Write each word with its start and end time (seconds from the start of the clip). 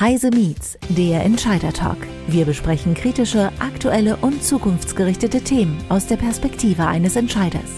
Heise 0.00 0.30
Meets, 0.30 0.78
der 0.90 1.24
Entscheider 1.24 1.72
Talk. 1.72 1.96
Wir 2.28 2.44
besprechen 2.44 2.94
kritische, 2.94 3.50
aktuelle 3.58 4.14
und 4.18 4.44
zukunftsgerichtete 4.44 5.42
Themen 5.42 5.76
aus 5.88 6.06
der 6.06 6.14
Perspektive 6.14 6.86
eines 6.86 7.16
Entscheiders. 7.16 7.68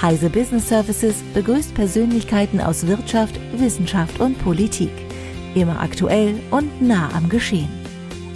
Heise 0.00 0.30
Business 0.30 0.70
Services 0.70 1.22
begrüßt 1.34 1.74
Persönlichkeiten 1.74 2.62
aus 2.62 2.86
Wirtschaft, 2.86 3.38
Wissenschaft 3.58 4.20
und 4.20 4.38
Politik. 4.38 4.88
Immer 5.54 5.78
aktuell 5.78 6.36
und 6.50 6.80
nah 6.80 7.10
am 7.12 7.28
Geschehen. 7.28 7.68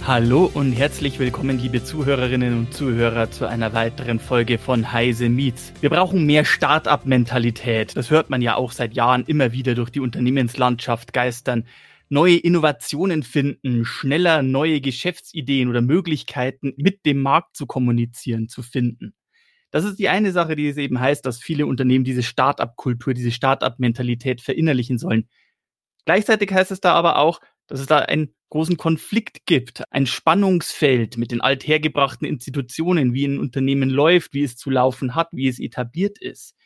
Hallo 0.05 0.51
und 0.53 0.73
herzlich 0.73 1.17
willkommen, 1.17 1.57
liebe 1.57 1.83
Zuhörerinnen 1.83 2.55
und 2.55 2.75
Zuhörer, 2.75 3.31
zu 3.31 3.47
einer 3.47 3.73
weiteren 3.73 4.19
Folge 4.19 4.59
von 4.59 4.91
Heise 4.91 5.29
Meets. 5.29 5.73
Wir 5.81 5.89
brauchen 5.89 6.27
mehr 6.27 6.45
Start-up-Mentalität. 6.45 7.97
Das 7.97 8.11
hört 8.11 8.29
man 8.29 8.43
ja 8.43 8.53
auch 8.53 8.71
seit 8.71 8.93
Jahren 8.93 9.23
immer 9.25 9.51
wieder 9.51 9.73
durch 9.73 9.89
die 9.89 9.99
Unternehmenslandschaft 9.99 11.11
geistern 11.11 11.65
neue 12.11 12.35
Innovationen 12.35 13.23
finden, 13.23 13.85
schneller 13.85 14.43
neue 14.43 14.81
Geschäftsideen 14.81 15.69
oder 15.69 15.81
Möglichkeiten 15.81 16.73
mit 16.75 17.05
dem 17.05 17.21
Markt 17.21 17.55
zu 17.55 17.65
kommunizieren, 17.65 18.49
zu 18.49 18.63
finden. 18.63 19.13
Das 19.71 19.85
ist 19.85 19.97
die 19.97 20.09
eine 20.09 20.33
Sache, 20.33 20.57
die 20.57 20.67
es 20.67 20.75
eben 20.75 20.99
heißt, 20.99 21.25
dass 21.25 21.39
viele 21.39 21.65
Unternehmen 21.65 22.03
diese 22.03 22.21
Start-up-Kultur, 22.21 23.13
diese 23.13 23.31
Start-up-Mentalität 23.31 24.41
verinnerlichen 24.41 24.97
sollen. 24.97 25.29
Gleichzeitig 26.03 26.51
heißt 26.51 26.71
es 26.71 26.81
da 26.81 26.93
aber 26.93 27.17
auch, 27.17 27.39
dass 27.67 27.79
es 27.79 27.87
da 27.87 27.99
einen 27.99 28.35
großen 28.49 28.75
Konflikt 28.75 29.45
gibt, 29.45 29.83
ein 29.91 30.05
Spannungsfeld 30.05 31.15
mit 31.15 31.31
den 31.31 31.39
althergebrachten 31.39 32.27
Institutionen, 32.27 33.13
wie 33.13 33.25
ein 33.25 33.39
Unternehmen 33.39 33.89
läuft, 33.89 34.33
wie 34.33 34.43
es 34.43 34.57
zu 34.57 34.69
laufen 34.69 35.15
hat, 35.15 35.29
wie 35.31 35.47
es 35.47 35.59
etabliert 35.59 36.19
ist. 36.19 36.57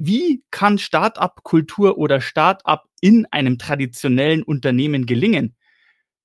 Wie 0.00 0.44
kann 0.50 0.78
Start-up-Kultur 0.78 1.98
oder 1.98 2.20
Start-up 2.20 2.84
in 3.00 3.26
einem 3.30 3.58
traditionellen 3.58 4.42
Unternehmen 4.44 5.06
gelingen? 5.06 5.56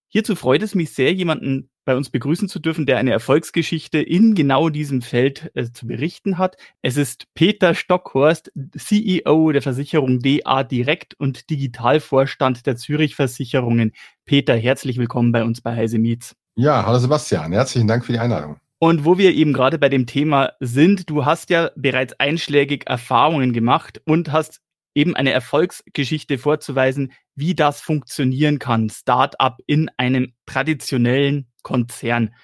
Hierzu 0.09 0.35
freut 0.35 0.61
es 0.61 0.75
mich 0.75 0.91
sehr, 0.91 1.11
jemanden 1.11 1.69
bei 1.85 1.95
uns 1.95 2.11
begrüßen 2.11 2.47
zu 2.47 2.59
dürfen, 2.59 2.85
der 2.85 2.97
eine 2.97 3.11
Erfolgsgeschichte 3.11 3.97
in 3.97 4.35
genau 4.35 4.69
diesem 4.69 5.01
Feld 5.01 5.51
äh, 5.55 5.71
zu 5.71 5.87
berichten 5.87 6.37
hat. 6.37 6.55
Es 6.83 6.97
ist 6.97 7.25
Peter 7.33 7.73
Stockhorst, 7.73 8.51
CEO 8.77 9.51
der 9.51 9.63
Versicherung 9.63 10.19
DA 10.19 10.63
Direkt 10.63 11.15
und 11.15 11.49
Digitalvorstand 11.49 12.67
der 12.67 12.75
Zürich 12.77 13.15
Versicherungen. 13.15 13.91
Peter, 14.25 14.55
herzlich 14.55 14.97
willkommen 14.97 15.31
bei 15.31 15.43
uns 15.43 15.61
bei 15.61 15.75
Heise 15.75 15.97
Meets. 15.97 16.35
Ja, 16.55 16.85
hallo 16.85 16.99
Sebastian, 16.99 17.51
herzlichen 17.51 17.87
Dank 17.87 18.05
für 18.05 18.11
die 18.11 18.19
Einladung. 18.19 18.57
Und 18.83 19.05
wo 19.05 19.17
wir 19.17 19.33
eben 19.33 19.53
gerade 19.53 19.79
bei 19.79 19.87
dem 19.87 20.07
Thema 20.07 20.51
sind, 20.59 21.09
du 21.09 21.23
hast 21.23 21.49
ja 21.49 21.71
bereits 21.77 22.19
einschlägig 22.19 22.85
Erfahrungen 22.85 23.53
gemacht 23.53 24.01
und 24.03 24.33
hast 24.33 24.59
eben 24.93 25.15
eine 25.15 25.31
Erfolgsgeschichte 25.31 26.37
vorzuweisen, 26.37 27.13
wie 27.33 27.55
das 27.55 27.79
funktionieren 27.79 28.59
kann, 28.59 28.89
Startup 28.89 29.55
in 29.67 29.89
einem 29.95 30.33
traditionellen 30.45 31.47
Konzern. 31.61 32.35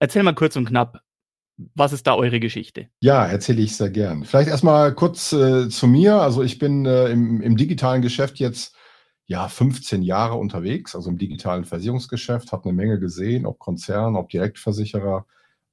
Erzähl 0.00 0.24
mal 0.24 0.34
kurz 0.34 0.56
und 0.56 0.64
knapp, 0.64 0.98
was 1.76 1.92
ist 1.92 2.08
da 2.08 2.16
eure 2.16 2.40
Geschichte? 2.40 2.88
Ja, 2.98 3.24
erzähle 3.24 3.62
ich 3.62 3.76
sehr 3.76 3.90
gern. 3.90 4.24
Vielleicht 4.24 4.48
erstmal 4.48 4.92
kurz 4.96 5.32
äh, 5.32 5.68
zu 5.68 5.86
mir. 5.86 6.16
Also 6.16 6.42
ich 6.42 6.58
bin 6.58 6.86
äh, 6.86 7.06
im, 7.10 7.40
im 7.40 7.56
digitalen 7.56 8.02
Geschäft 8.02 8.40
jetzt 8.40 8.74
ja 9.26 9.46
15 9.46 10.02
Jahre 10.02 10.38
unterwegs, 10.38 10.96
also 10.96 11.08
im 11.08 11.18
digitalen 11.18 11.64
Versicherungsgeschäft, 11.64 12.50
habe 12.50 12.64
eine 12.64 12.72
Menge 12.72 12.98
gesehen, 12.98 13.46
ob 13.46 13.60
Konzern, 13.60 14.16
ob 14.16 14.28
Direktversicherer, 14.30 15.24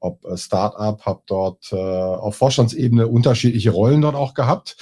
ob 0.05 0.23
äh, 0.25 0.37
Startup, 0.37 1.03
habe 1.05 1.21
dort 1.25 1.71
äh, 1.71 1.75
auf 1.75 2.35
Vorstandsebene 2.35 3.07
unterschiedliche 3.07 3.71
Rollen 3.71 4.01
dort 4.01 4.15
auch 4.15 4.33
gehabt. 4.33 4.77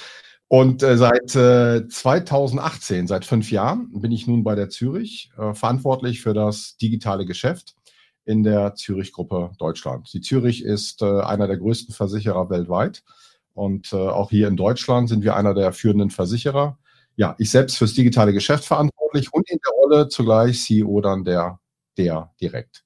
Und 0.48 0.82
äh, 0.82 0.96
seit 0.96 1.34
äh, 1.34 1.88
2018, 1.88 3.06
seit 3.06 3.24
fünf 3.24 3.50
Jahren, 3.50 3.90
bin 3.92 4.12
ich 4.12 4.26
nun 4.26 4.44
bei 4.44 4.54
der 4.54 4.68
Zürich 4.68 5.30
äh, 5.38 5.54
verantwortlich 5.54 6.20
für 6.20 6.34
das 6.34 6.76
digitale 6.76 7.24
Geschäft 7.24 7.74
in 8.24 8.42
der 8.42 8.74
Zürich-Gruppe 8.74 9.52
Deutschland. 9.58 10.12
Die 10.12 10.20
Zürich 10.20 10.62
ist 10.62 11.02
äh, 11.02 11.20
einer 11.22 11.46
der 11.46 11.56
größten 11.56 11.94
Versicherer 11.94 12.50
weltweit. 12.50 13.02
Und 13.56 13.92
auch 13.92 14.30
hier 14.30 14.48
in 14.48 14.56
Deutschland 14.56 15.08
sind 15.08 15.22
wir 15.22 15.36
einer 15.36 15.54
der 15.54 15.72
führenden 15.72 16.10
Versicherer. 16.10 16.76
Ja, 17.14 17.36
ich 17.38 17.52
selbst 17.52 17.78
fürs 17.78 17.94
digitale 17.94 18.32
Geschäft 18.32 18.64
verantwortlich 18.64 19.32
und 19.32 19.48
in 19.48 19.58
der 19.64 19.72
Rolle 19.80 20.08
zugleich 20.08 20.60
CEO 20.60 21.00
dann 21.00 21.22
der, 21.22 21.60
der 21.96 22.32
direkt. 22.40 22.84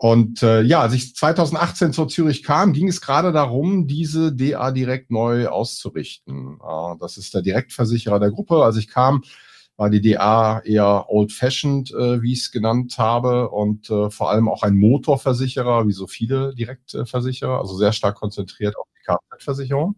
Und 0.00 0.44
äh, 0.44 0.62
ja, 0.62 0.80
als 0.80 0.94
ich 0.94 1.16
2018 1.16 1.92
zur 1.92 2.06
Zürich 2.06 2.44
kam, 2.44 2.72
ging 2.72 2.86
es 2.86 3.00
gerade 3.00 3.32
darum, 3.32 3.88
diese 3.88 4.32
DA 4.32 4.70
direkt 4.70 5.10
neu 5.10 5.48
auszurichten. 5.48 6.60
Äh, 6.62 6.96
das 7.00 7.16
ist 7.16 7.34
der 7.34 7.42
Direktversicherer 7.42 8.20
der 8.20 8.30
Gruppe. 8.30 8.62
Als 8.62 8.76
ich 8.76 8.86
kam, 8.86 9.24
war 9.76 9.90
die 9.90 10.00
DA 10.00 10.60
eher 10.60 11.06
old-fashioned, 11.08 11.90
äh, 11.92 12.22
wie 12.22 12.32
ich 12.32 12.40
es 12.40 12.52
genannt 12.52 12.96
habe, 12.98 13.50
und 13.50 13.90
äh, 13.90 14.08
vor 14.10 14.30
allem 14.30 14.48
auch 14.48 14.62
ein 14.62 14.76
Motorversicherer, 14.76 15.88
wie 15.88 15.92
so 15.92 16.06
viele 16.06 16.54
Direktversicherer, 16.54 17.58
also 17.58 17.76
sehr 17.76 17.92
stark 17.92 18.16
konzentriert 18.16 18.76
auf 18.76 18.87
Kfz-Versicherung. 19.08 19.96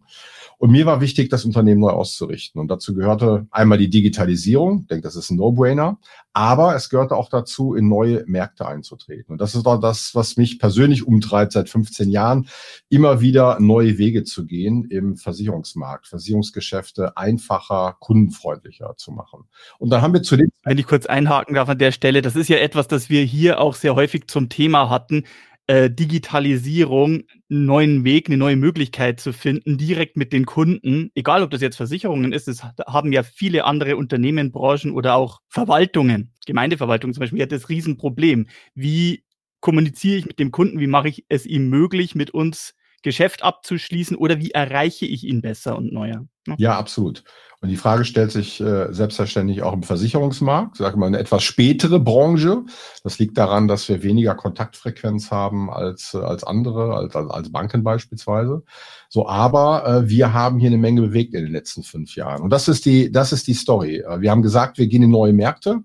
Und 0.57 0.71
mir 0.71 0.85
war 0.85 1.01
wichtig, 1.01 1.29
das 1.29 1.43
Unternehmen 1.43 1.81
neu 1.81 1.89
auszurichten. 1.89 2.61
Und 2.61 2.69
dazu 2.69 2.93
gehörte 2.93 3.47
einmal 3.49 3.77
die 3.77 3.89
Digitalisierung. 3.89 4.81
Ich 4.81 4.87
denke, 4.87 5.03
das 5.03 5.15
ist 5.15 5.31
ein 5.31 5.37
No-Brainer. 5.37 5.97
Aber 6.33 6.75
es 6.75 6.89
gehörte 6.89 7.15
auch 7.15 7.29
dazu, 7.29 7.73
in 7.73 7.89
neue 7.89 8.23
Märkte 8.25 8.65
einzutreten. 8.65 9.33
Und 9.33 9.41
das 9.41 9.55
ist 9.55 9.65
auch 9.65 9.79
das, 9.79 10.15
was 10.15 10.37
mich 10.37 10.59
persönlich 10.59 11.05
umtreibt 11.05 11.51
seit 11.51 11.67
15 11.67 12.09
Jahren, 12.09 12.47
immer 12.89 13.21
wieder 13.21 13.59
neue 13.59 13.97
Wege 13.97 14.23
zu 14.23 14.45
gehen 14.45 14.85
im 14.85 15.17
Versicherungsmarkt, 15.17 16.07
Versicherungsgeschäfte 16.07 17.17
einfacher, 17.17 17.97
kundenfreundlicher 17.99 18.93
zu 18.97 19.11
machen. 19.11 19.45
Und 19.79 19.89
dann 19.89 20.01
haben 20.01 20.13
wir 20.13 20.21
zu 20.21 20.37
Wenn 20.63 20.77
ich 20.77 20.87
kurz 20.87 21.05
einhaken 21.05 21.55
darf 21.55 21.67
an 21.67 21.79
der 21.79 21.91
Stelle, 21.91 22.21
das 22.21 22.35
ist 22.35 22.47
ja 22.47 22.57
etwas, 22.57 22.87
das 22.87 23.09
wir 23.09 23.23
hier 23.23 23.59
auch 23.59 23.73
sehr 23.73 23.95
häufig 23.95 24.27
zum 24.27 24.47
Thema 24.47 24.89
hatten 24.89 25.23
äh, 25.67 25.89
Digitalisierung 25.89 27.23
einen 27.49 27.65
neuen 27.65 28.03
Weg, 28.03 28.27
eine 28.27 28.37
neue 28.37 28.55
Möglichkeit 28.55 29.19
zu 29.19 29.33
finden, 29.33 29.77
direkt 29.77 30.17
mit 30.17 30.33
den 30.33 30.45
Kunden, 30.45 31.11
egal 31.15 31.43
ob 31.43 31.51
das 31.51 31.61
jetzt 31.61 31.77
Versicherungen 31.77 32.33
ist, 32.33 32.47
das 32.47 32.63
haben 32.63 33.11
ja 33.13 33.23
viele 33.23 33.65
andere 33.65 33.95
Unternehmen, 33.97 34.51
Branchen 34.51 34.91
oder 34.91 35.15
auch 35.15 35.39
Verwaltungen, 35.47 36.33
Gemeindeverwaltung 36.45 37.13
zum 37.13 37.21
Beispiel, 37.21 37.37
die 37.37 37.43
hat 37.43 37.51
das 37.51 37.69
Riesenproblem. 37.69 38.47
Wie 38.75 39.23
kommuniziere 39.61 40.17
ich 40.17 40.25
mit 40.25 40.39
dem 40.39 40.51
Kunden, 40.51 40.79
wie 40.79 40.87
mache 40.87 41.09
ich 41.09 41.25
es 41.29 41.45
ihm 41.45 41.69
möglich, 41.69 42.15
mit 42.15 42.31
uns 42.31 42.73
Geschäft 43.03 43.43
abzuschließen 43.43 44.17
oder 44.17 44.39
wie 44.39 44.51
erreiche 44.51 45.05
ich 45.05 45.23
ihn 45.23 45.41
besser 45.41 45.77
und 45.77 45.91
neuer? 45.93 46.27
Ja, 46.57 46.77
absolut. 46.77 47.23
Und 47.61 47.69
die 47.69 47.77
Frage 47.77 48.05
stellt 48.05 48.31
sich 48.31 48.59
äh, 48.59 48.91
selbstverständlich 48.91 49.61
auch 49.61 49.73
im 49.73 49.83
Versicherungsmarkt, 49.83 50.77
sage 50.77 50.97
mal 50.97 51.05
eine 51.05 51.19
etwas 51.19 51.43
spätere 51.43 51.99
Branche. 51.99 52.63
Das 53.03 53.19
liegt 53.19 53.37
daran, 53.37 53.67
dass 53.67 53.87
wir 53.87 54.01
weniger 54.01 54.33
Kontaktfrequenz 54.33 55.29
haben 55.29 55.69
als, 55.69 56.15
äh, 56.15 56.17
als 56.17 56.43
andere, 56.43 56.95
als, 56.95 57.15
als 57.15 57.51
Banken 57.51 57.83
beispielsweise. 57.83 58.63
So, 59.09 59.27
aber 59.27 59.85
äh, 59.85 60.09
wir 60.09 60.33
haben 60.33 60.57
hier 60.57 60.69
eine 60.69 60.79
Menge 60.79 61.01
bewegt 61.01 61.35
in 61.35 61.43
den 61.43 61.53
letzten 61.53 61.83
fünf 61.83 62.15
Jahren. 62.15 62.41
Und 62.41 62.49
das 62.49 62.67
ist 62.67 62.85
die, 62.85 63.11
das 63.11 63.31
ist 63.31 63.45
die 63.45 63.53
Story. 63.53 63.97
Äh, 63.97 64.21
wir 64.21 64.31
haben 64.31 64.41
gesagt, 64.41 64.79
wir 64.79 64.87
gehen 64.87 65.03
in 65.03 65.11
neue 65.11 65.33
Märkte 65.33 65.83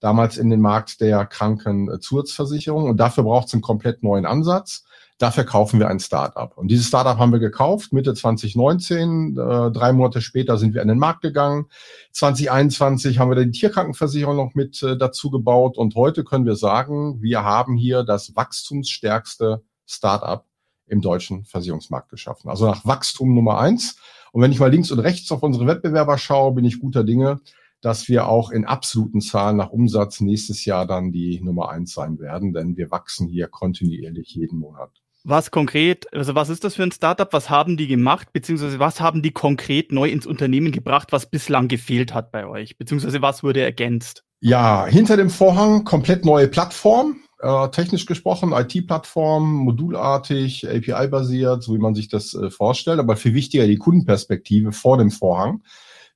damals 0.00 0.38
in 0.38 0.48
den 0.48 0.60
Markt 0.60 1.00
der 1.02 1.26
Krankenzusatzversicherung. 1.26 2.84
Und 2.84 2.98
dafür 2.98 3.24
braucht 3.24 3.48
es 3.48 3.52
einen 3.52 3.62
komplett 3.62 4.02
neuen 4.02 4.24
Ansatz. 4.24 4.84
Dafür 5.18 5.42
kaufen 5.42 5.80
wir 5.80 5.88
ein 5.88 5.98
Startup. 5.98 6.56
Und 6.56 6.68
dieses 6.68 6.86
Startup 6.86 7.18
haben 7.18 7.32
wir 7.32 7.40
gekauft 7.40 7.92
Mitte 7.92 8.14
2019. 8.14 9.36
Äh, 9.36 9.70
drei 9.72 9.92
Monate 9.92 10.20
später 10.20 10.58
sind 10.58 10.74
wir 10.74 10.82
an 10.82 10.86
den 10.86 10.98
Markt 10.98 11.22
gegangen. 11.22 11.66
2021 12.12 13.18
haben 13.18 13.28
wir 13.28 13.44
die 13.44 13.50
Tierkrankenversicherung 13.50 14.36
noch 14.36 14.54
mit 14.54 14.80
äh, 14.84 14.96
dazu 14.96 15.30
gebaut. 15.30 15.76
Und 15.76 15.96
heute 15.96 16.22
können 16.22 16.46
wir 16.46 16.54
sagen, 16.54 17.20
wir 17.20 17.42
haben 17.42 17.76
hier 17.76 18.04
das 18.04 18.36
wachstumsstärkste 18.36 19.64
Startup 19.86 20.44
im 20.86 21.00
deutschen 21.00 21.44
Versicherungsmarkt 21.44 22.10
geschaffen. 22.10 22.48
Also 22.48 22.66
nach 22.66 22.86
Wachstum 22.86 23.34
Nummer 23.34 23.58
eins. 23.58 23.96
Und 24.30 24.42
wenn 24.42 24.52
ich 24.52 24.60
mal 24.60 24.70
links 24.70 24.92
und 24.92 25.00
rechts 25.00 25.32
auf 25.32 25.42
unsere 25.42 25.66
Wettbewerber 25.66 26.16
schaue, 26.16 26.54
bin 26.54 26.64
ich 26.64 26.78
guter 26.78 27.02
Dinge, 27.02 27.40
dass 27.80 28.08
wir 28.08 28.28
auch 28.28 28.50
in 28.50 28.64
absoluten 28.64 29.20
Zahlen 29.20 29.56
nach 29.56 29.70
Umsatz 29.70 30.20
nächstes 30.20 30.64
Jahr 30.64 30.86
dann 30.86 31.10
die 31.10 31.40
Nummer 31.40 31.70
eins 31.70 31.92
sein 31.92 32.20
werden, 32.20 32.52
denn 32.52 32.76
wir 32.76 32.92
wachsen 32.92 33.26
hier 33.26 33.48
kontinuierlich 33.48 34.34
jeden 34.34 34.60
Monat. 34.60 34.90
Was 35.24 35.50
konkret, 35.50 36.12
also 36.12 36.34
was 36.34 36.48
ist 36.48 36.64
das 36.64 36.76
für 36.76 36.84
ein 36.84 36.92
Startup? 36.92 37.32
Was 37.32 37.50
haben 37.50 37.76
die 37.76 37.86
gemacht? 37.86 38.32
Beziehungsweise 38.32 38.78
was 38.78 39.00
haben 39.00 39.22
die 39.22 39.32
konkret 39.32 39.92
neu 39.92 40.08
ins 40.08 40.26
Unternehmen 40.26 40.72
gebracht, 40.72 41.08
was 41.10 41.28
bislang 41.28 41.68
gefehlt 41.68 42.14
hat 42.14 42.30
bei 42.30 42.46
euch? 42.46 42.78
Beziehungsweise 42.78 43.20
was 43.20 43.42
wurde 43.42 43.60
ergänzt? 43.60 44.24
Ja, 44.40 44.86
hinter 44.86 45.16
dem 45.16 45.30
Vorhang 45.30 45.84
komplett 45.84 46.24
neue 46.24 46.48
Plattform. 46.48 47.16
Äh, 47.40 47.68
technisch 47.70 48.06
gesprochen, 48.06 48.52
IT-Plattform, 48.52 49.52
modulartig, 49.54 50.68
API-basiert, 50.68 51.62
so 51.62 51.74
wie 51.74 51.78
man 51.78 51.94
sich 51.94 52.08
das 52.08 52.34
äh, 52.34 52.50
vorstellt, 52.50 52.98
aber 52.98 53.16
viel 53.16 53.34
wichtiger 53.34 53.66
die 53.66 53.76
Kundenperspektive 53.76 54.72
vor 54.72 54.98
dem 54.98 55.12
Vorhang. 55.12 55.62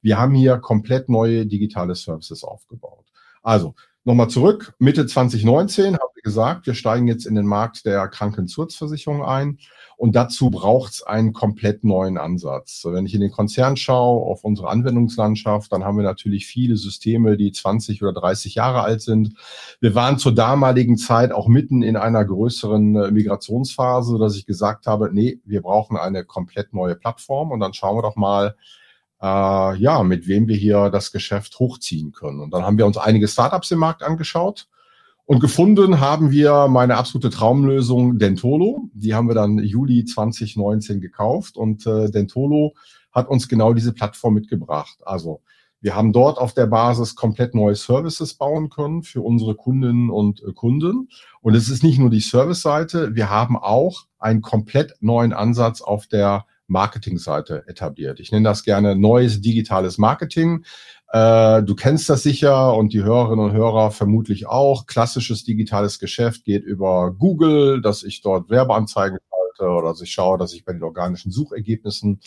Wir 0.01 0.19
haben 0.19 0.35
hier 0.35 0.59
komplett 0.59 1.09
neue 1.09 1.47
digitale 1.47 1.95
Services 1.95 2.43
aufgebaut. 2.43 3.07
Also 3.43 3.75
Nochmal 4.05 4.29
zurück, 4.29 4.75
Mitte 4.81 5.07
2019 5.07 5.95
haben 5.95 6.11
wir 6.15 6.23
gesagt, 6.23 6.67
wir 6.67 6.75
steigen 6.75 7.07
jetzt 7.07 7.25
in 7.25 7.37
den 7.37 7.47
Markt 7.47 7.87
der 7.87 8.09
Krankenzusatzversicherung 8.09 9.23
ein 9.25 9.59
und 9.97 10.17
dazu 10.17 10.51
braucht 10.51 10.95
es 10.95 11.03
einen 11.05 11.33
komplett 11.33 11.85
neuen 11.85 12.19
Ansatz. 12.19 12.83
Wenn 12.85 13.07
ich 13.07 13.15
in 13.15 13.21
den 13.21 13.31
Konzern 13.31 13.77
schaue, 13.77 14.27
auf 14.27 14.43
unsere 14.43 14.71
Anwendungslandschaft, 14.71 15.73
dann 15.73 15.85
haben 15.85 15.99
wir 15.99 16.03
natürlich 16.03 16.47
viele 16.47 16.77
Systeme, 16.77 17.37
die 17.37 17.53
20 17.53 18.03
oder 18.03 18.13
30 18.13 18.57
Jahre 18.57 18.81
alt 18.81 19.03
sind. 19.03 19.35
Wir 19.81 19.95
waren 19.95 20.19
zur 20.19 20.35
damaligen 20.35 20.97
Zeit 20.97 21.31
auch 21.31 21.47
mitten 21.47 21.85
in 21.85 21.97
einer 21.97 22.25
größeren 22.25 22.97
äh, 22.97 23.11
Migrationsphase, 23.13 24.19
dass 24.19 24.35
ich 24.35 24.47
gesagt 24.47 24.89
habe, 24.89 25.11
nee, 25.13 25.39
wir 25.45 25.63
brauchen 25.63 25.97
eine 25.97 26.25
komplett 26.25 26.75
neue 26.75 26.97
Plattform 26.97 27.53
und 27.53 27.61
dann 27.61 27.73
schauen 27.73 27.99
wir 27.99 28.03
doch 28.03 28.17
mal, 28.17 28.57
äh, 29.23 29.77
ja, 29.77 30.03
mit 30.03 30.27
wem 30.27 30.49
wir 30.49 30.57
hier 30.57 30.91
das 30.91 31.13
Geschäft 31.13 31.59
hochziehen 31.59 32.13
können. 32.13 32.41
Und 32.41 32.53
dann 32.53 32.65
haben 32.65 32.79
wir 32.79 32.87
uns 32.87 32.99
einige 32.99 33.29
Startups 33.29 33.71
im 33.71 33.79
Markt 33.79 34.03
angeschaut. 34.03 34.69
Und 35.25 35.39
gefunden 35.39 36.01
haben 36.01 36.33
wir 36.33 36.67
meine 36.67 36.97
absolute 36.97 37.31
Traumlösung 37.31 38.19
Dentolo. 38.19 38.91
Die 38.93 39.15
haben 39.15 39.29
wir 39.29 39.37
dann 39.37 39.59
Juli 39.59 40.05
2019 40.05 41.01
gekauft 41.01 41.57
und 41.57 41.87
äh, 41.87 42.11
Dentolo 42.11 42.75
hat 43.13 43.29
uns 43.29 43.49
genau 43.49 43.73
diese 43.73 43.93
Plattform 43.93 44.35
mitgebracht. 44.35 44.99
Also 45.05 45.41
wir 45.81 45.95
haben 45.95 46.13
dort 46.13 46.39
auf 46.39 46.55
der 46.55 46.67
Basis 46.67 47.15
komplett 47.15 47.55
neue 47.55 47.77
Services 47.77 48.35
bauen 48.35 48.69
können 48.69 49.05
für 49.05 49.21
unsere 49.21 49.55
Kundinnen 49.55 50.11
und 50.11 50.43
äh, 50.43 50.53
Kunden. 50.53 51.09
Und 51.41 51.55
es 51.55 51.69
ist 51.69 51.85
nicht 51.85 51.99
nur 51.99 52.11
die 52.11 52.21
Service-Seite, 52.21 53.15
wir 53.15 53.31
haben 53.31 53.57
auch 53.57 54.05
einen 54.19 54.43
komplett 54.43 54.95
neuen 55.01 55.33
Ansatz 55.33 55.81
auf 55.81 56.09
der 56.09 56.47
Marketingseite 56.67 57.65
etabliert. 57.67 58.21
Ich 58.21 58.33
nenne 58.33 58.49
das 58.49 58.65
gerne 58.65 58.97
neues 58.97 59.41
digitales 59.41 59.99
Marketing. 59.99 60.65
Äh, 61.13 61.63
du 61.63 61.75
kennst 61.75 62.09
das 62.09 62.23
sicher 62.23 62.75
und 62.75 62.93
die 62.93 63.03
Hörerinnen 63.03 63.45
und 63.45 63.53
Hörer 63.53 63.91
vermutlich 63.91 64.47
auch. 64.47 64.87
Klassisches 64.87 65.45
digitales 65.45 65.99
Geschäft 65.99 66.45
geht 66.45 66.65
über 66.65 67.13
Google, 67.13 67.83
dass 67.83 68.03
ich 68.03 68.23
dort 68.23 68.49
Werbeanzeigen 68.49 69.19
schalte 69.29 69.71
oder 69.71 69.89
dass 69.89 70.01
ich 70.01 70.13
schaue, 70.13 70.39
dass 70.39 70.55
ich 70.55 70.65
bei 70.65 70.73
den 70.73 70.83
organischen 70.83 71.31
Suchergebnissen 71.31 72.21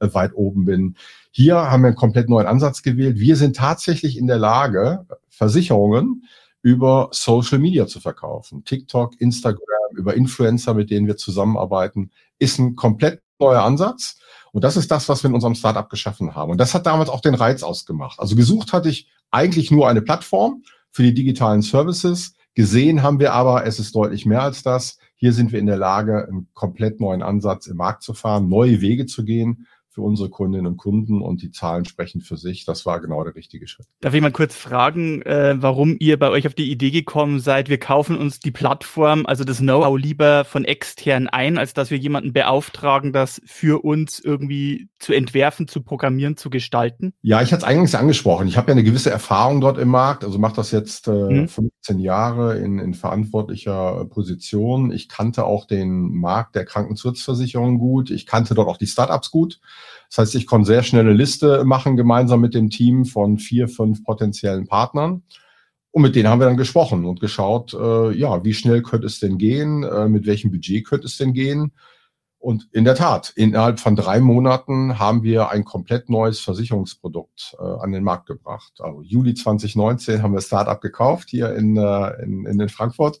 äh, 0.00 0.12
weit 0.12 0.32
oben 0.34 0.64
bin. 0.64 0.96
Hier 1.30 1.56
haben 1.56 1.82
wir 1.82 1.88
einen 1.88 1.96
komplett 1.96 2.28
neuen 2.28 2.46
Ansatz 2.46 2.82
gewählt. 2.82 3.18
Wir 3.18 3.36
sind 3.36 3.56
tatsächlich 3.56 4.18
in 4.18 4.26
der 4.26 4.38
Lage, 4.38 5.06
Versicherungen 5.28 6.24
über 6.62 7.08
Social 7.12 7.58
Media 7.58 7.86
zu 7.86 8.00
verkaufen. 8.00 8.64
TikTok, 8.64 9.20
Instagram, 9.20 9.96
über 9.96 10.14
Influencer, 10.14 10.74
mit 10.74 10.90
denen 10.90 11.06
wir 11.06 11.16
zusammenarbeiten, 11.16 12.10
ist 12.38 12.58
ein 12.58 12.76
komplett 12.76 13.22
neuer 13.42 13.62
Ansatz. 13.62 14.16
Und 14.52 14.64
das 14.64 14.76
ist 14.76 14.90
das, 14.90 15.08
was 15.08 15.22
wir 15.22 15.28
in 15.28 15.34
unserem 15.34 15.54
Startup 15.54 15.88
geschaffen 15.88 16.34
haben. 16.34 16.52
Und 16.52 16.58
das 16.58 16.74
hat 16.74 16.86
damals 16.86 17.08
auch 17.08 17.20
den 17.20 17.34
Reiz 17.34 17.62
ausgemacht. 17.62 18.20
Also 18.20 18.36
gesucht 18.36 18.72
hatte 18.72 18.88
ich 18.88 19.08
eigentlich 19.30 19.70
nur 19.70 19.88
eine 19.88 20.02
Plattform 20.02 20.62
für 20.90 21.02
die 21.02 21.14
digitalen 21.14 21.62
Services. 21.62 22.34
Gesehen 22.54 23.02
haben 23.02 23.18
wir 23.18 23.32
aber, 23.32 23.64
es 23.64 23.78
ist 23.78 23.94
deutlich 23.94 24.26
mehr 24.26 24.42
als 24.42 24.62
das. 24.62 24.98
Hier 25.16 25.32
sind 25.32 25.52
wir 25.52 25.58
in 25.58 25.66
der 25.66 25.78
Lage, 25.78 26.26
einen 26.28 26.48
komplett 26.52 27.00
neuen 27.00 27.22
Ansatz 27.22 27.66
im 27.66 27.78
Markt 27.78 28.02
zu 28.02 28.12
fahren, 28.12 28.48
neue 28.48 28.80
Wege 28.82 29.06
zu 29.06 29.24
gehen 29.24 29.66
für 29.92 30.00
unsere 30.00 30.30
Kundinnen 30.30 30.66
und 30.66 30.78
Kunden 30.78 31.20
und 31.20 31.42
die 31.42 31.50
Zahlen 31.50 31.84
sprechen 31.84 32.22
für 32.22 32.38
sich. 32.38 32.64
Das 32.64 32.86
war 32.86 33.00
genau 33.00 33.22
der 33.24 33.34
richtige 33.34 33.66
Schritt. 33.66 33.86
Darf 34.00 34.14
ich 34.14 34.22
mal 34.22 34.32
kurz 34.32 34.56
fragen, 34.56 35.20
äh, 35.22 35.56
warum 35.58 35.96
ihr 36.00 36.18
bei 36.18 36.30
euch 36.30 36.46
auf 36.46 36.54
die 36.54 36.70
Idee 36.70 36.90
gekommen 36.90 37.40
seid, 37.40 37.68
wir 37.68 37.78
kaufen 37.78 38.16
uns 38.16 38.40
die 38.40 38.50
Plattform, 38.50 39.26
also 39.26 39.44
das 39.44 39.58
Know-how 39.58 39.98
lieber 39.98 40.44
von 40.46 40.64
extern 40.64 41.28
ein, 41.28 41.58
als 41.58 41.74
dass 41.74 41.90
wir 41.90 41.98
jemanden 41.98 42.32
beauftragen, 42.32 43.12
das 43.12 43.42
für 43.44 43.84
uns 43.84 44.18
irgendwie 44.18 44.88
zu 44.98 45.12
entwerfen, 45.12 45.68
zu 45.68 45.82
programmieren, 45.82 46.38
zu 46.38 46.48
gestalten? 46.48 47.12
Ja, 47.20 47.42
ich 47.42 47.52
hatte 47.52 47.64
es 47.64 47.68
eingangs 47.68 47.94
angesprochen. 47.94 48.48
Ich 48.48 48.56
habe 48.56 48.68
ja 48.68 48.72
eine 48.72 48.84
gewisse 48.84 49.10
Erfahrung 49.10 49.60
dort 49.60 49.76
im 49.76 49.88
Markt, 49.88 50.24
also 50.24 50.38
mache 50.38 50.56
das 50.56 50.70
jetzt 50.70 51.08
äh, 51.08 51.12
hm. 51.12 51.48
15 51.48 51.98
Jahre 51.98 52.56
in, 52.58 52.78
in 52.78 52.94
verantwortlicher 52.94 54.06
Position. 54.06 54.90
Ich 54.90 55.10
kannte 55.10 55.44
auch 55.44 55.66
den 55.66 56.14
Markt 56.14 56.54
der 56.54 56.64
Krankenzusatzversicherung 56.64 57.78
gut. 57.78 58.10
Ich 58.10 58.24
kannte 58.24 58.54
dort 58.54 58.68
auch 58.68 58.78
die 58.78 58.86
Startups 58.86 59.30
gut. 59.30 59.60
Das 60.08 60.18
heißt, 60.18 60.34
ich 60.34 60.46
konnte 60.46 60.66
sehr 60.66 60.82
schnell 60.82 61.02
eine 61.02 61.14
Liste 61.14 61.64
machen, 61.64 61.96
gemeinsam 61.96 62.40
mit 62.40 62.54
dem 62.54 62.70
Team 62.70 63.04
von 63.04 63.38
vier, 63.38 63.68
fünf 63.68 64.04
potenziellen 64.04 64.66
Partnern. 64.66 65.22
Und 65.90 66.02
mit 66.02 66.16
denen 66.16 66.28
haben 66.28 66.40
wir 66.40 66.46
dann 66.46 66.56
gesprochen 66.56 67.04
und 67.04 67.20
geschaut, 67.20 67.74
äh, 67.74 68.12
ja, 68.12 68.44
wie 68.44 68.54
schnell 68.54 68.82
könnte 68.82 69.06
es 69.06 69.20
denn 69.20 69.38
gehen, 69.38 69.82
äh, 69.82 70.08
mit 70.08 70.26
welchem 70.26 70.50
Budget 70.50 70.86
könnte 70.86 71.06
es 71.06 71.18
denn 71.18 71.34
gehen. 71.34 71.72
Und 72.38 72.68
in 72.72 72.84
der 72.84 72.96
Tat, 72.96 73.32
innerhalb 73.36 73.78
von 73.78 73.94
drei 73.94 74.20
Monaten 74.20 74.98
haben 74.98 75.22
wir 75.22 75.50
ein 75.50 75.64
komplett 75.64 76.10
neues 76.10 76.40
Versicherungsprodukt 76.40 77.54
äh, 77.58 77.62
an 77.62 77.92
den 77.92 78.02
Markt 78.02 78.26
gebracht. 78.26 78.72
Also 78.80 79.02
Juli 79.02 79.34
2019 79.34 80.22
haben 80.22 80.32
wir 80.32 80.40
Startup 80.40 80.80
gekauft 80.80 81.30
hier 81.30 81.54
in, 81.54 81.76
äh, 81.76 82.22
in, 82.22 82.44
in 82.46 82.68
Frankfurt 82.68 83.20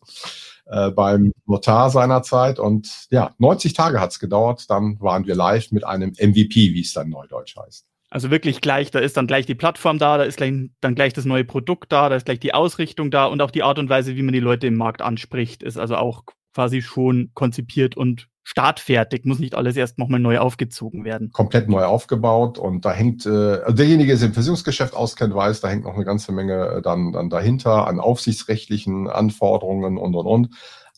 äh, 0.66 0.90
beim 0.90 1.32
Notar 1.46 1.90
seinerzeit. 1.90 2.58
Und 2.58 3.06
ja, 3.10 3.34
90 3.38 3.72
Tage 3.72 4.00
hat 4.00 4.12
es 4.12 4.18
gedauert. 4.18 4.70
Dann 4.70 5.00
waren 5.00 5.26
wir 5.26 5.34
live 5.34 5.70
mit 5.72 5.84
einem 5.84 6.10
MVP, 6.10 6.74
wie 6.74 6.80
es 6.80 6.92
dann 6.92 7.08
neudeutsch 7.08 7.56
heißt. 7.56 7.86
Also 8.10 8.30
wirklich 8.30 8.60
gleich, 8.60 8.90
da 8.90 8.98
ist 8.98 9.16
dann 9.16 9.26
gleich 9.26 9.46
die 9.46 9.54
Plattform 9.54 9.98
da, 9.98 10.18
da 10.18 10.24
ist 10.24 10.36
gleich, 10.36 10.52
dann 10.82 10.94
gleich 10.94 11.14
das 11.14 11.24
neue 11.24 11.44
Produkt 11.44 11.92
da, 11.92 12.10
da 12.10 12.16
ist 12.16 12.26
gleich 12.26 12.40
die 12.40 12.52
Ausrichtung 12.52 13.10
da 13.10 13.24
und 13.24 13.40
auch 13.40 13.50
die 13.50 13.62
Art 13.62 13.78
und 13.78 13.88
Weise, 13.88 14.16
wie 14.16 14.22
man 14.22 14.34
die 14.34 14.40
Leute 14.40 14.66
im 14.66 14.76
Markt 14.76 15.00
anspricht, 15.00 15.62
ist 15.62 15.78
also 15.78 15.96
auch 15.96 16.24
quasi 16.54 16.82
schon 16.82 17.30
konzipiert 17.34 17.96
und 17.96 18.28
startfertig, 18.44 19.24
muss 19.24 19.38
nicht 19.38 19.54
alles 19.54 19.76
erst 19.76 19.98
nochmal 19.98 20.20
neu 20.20 20.38
aufgezogen 20.38 21.04
werden. 21.04 21.30
Komplett 21.32 21.68
neu 21.68 21.84
aufgebaut 21.84 22.58
und 22.58 22.84
da 22.84 22.92
hängt, 22.92 23.24
äh, 23.24 23.28
also 23.28 23.76
derjenige, 23.76 24.08
der 24.08 24.16
sich 24.16 24.28
im 24.28 24.34
Versicherungsgeschäft 24.34 24.94
auskennt, 24.94 25.34
weiß, 25.34 25.60
da 25.60 25.68
hängt 25.68 25.84
noch 25.84 25.94
eine 25.94 26.04
ganze 26.04 26.32
Menge 26.32 26.66
äh, 26.66 26.82
dann, 26.82 27.12
dann 27.12 27.30
dahinter 27.30 27.86
an 27.86 28.00
aufsichtsrechtlichen 28.00 29.08
Anforderungen 29.08 29.96
und 29.96 30.14
und 30.14 30.26
und. 30.26 30.48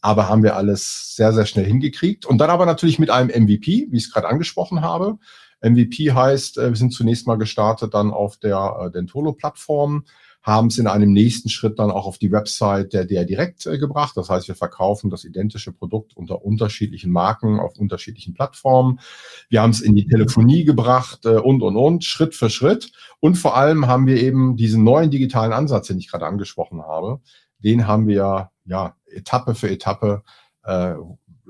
Aber 0.01 0.29
haben 0.29 0.43
wir 0.43 0.57
alles 0.57 1.15
sehr, 1.17 1.33
sehr 1.33 1.47
schnell 1.47 1.65
hingekriegt. 1.65 2.27
Und 2.27 2.39
dann 2.39 2.51
aber 2.51 2.67
natürlich 2.67 2.99
mit 2.99 3.11
einem 3.11 3.29
MVP, 3.29 3.87
wie 3.91 3.97
ich 3.97 4.05
es 4.05 4.13
gerade 4.13 4.29
angesprochen 4.29 4.83
habe. 4.83 5.19
MVP 5.63 6.13
heißt, 6.13 6.59
äh, 6.59 6.71
wir 6.71 6.77
sind 6.77 6.93
zunächst 6.93 7.27
mal 7.27 7.37
gestartet 7.37 7.95
dann 7.95 8.11
auf 8.11 8.37
der 8.39 8.87
äh, 8.87 8.91
Dentolo-Plattform 8.91 10.05
haben 10.45 10.67
es 10.67 10.77
in 10.77 10.87
einem 10.87 11.11
nächsten 11.11 11.49
Schritt 11.49 11.79
dann 11.79 11.91
auch 11.91 12.07
auf 12.07 12.19
die 12.19 12.31
Website 12.31 12.93
der 12.93 13.07
DR 13.07 13.25
Direkt 13.25 13.65
äh, 13.65 13.79
gebracht. 13.79 14.15
Das 14.17 14.29
heißt, 14.29 14.47
wir 14.47 14.55
verkaufen 14.55 15.09
das 15.09 15.25
identische 15.25 15.73
Produkt 15.73 16.15
unter 16.15 16.45
unterschiedlichen 16.45 17.11
Marken 17.11 17.59
auf 17.59 17.79
unterschiedlichen 17.79 18.35
Plattformen. 18.35 19.01
Wir 19.49 19.63
haben 19.63 19.71
es 19.71 19.81
in 19.81 19.95
die 19.95 20.07
Telefonie 20.07 20.65
gebracht 20.65 21.25
äh, 21.25 21.39
und, 21.39 21.63
und, 21.63 21.77
und, 21.77 22.05
Schritt 22.05 22.35
für 22.35 22.51
Schritt. 22.51 22.93
Und 23.21 23.37
vor 23.37 23.57
allem 23.57 23.87
haben 23.87 24.07
wir 24.07 24.23
eben 24.23 24.57
diesen 24.57 24.85
neuen 24.85 25.11
digitalen 25.11 25.55
Ansatz, 25.55 25.87
den 25.87 25.99
ich 25.99 26.11
gerade 26.11 26.27
angesprochen 26.27 26.83
habe, 26.83 27.21
den 27.59 27.87
haben 27.87 28.07
wir 28.07 28.51
ja 28.67 28.97
Etappe 29.07 29.55
für 29.55 29.71
Etappe 29.71 30.23
äh, 30.65 30.93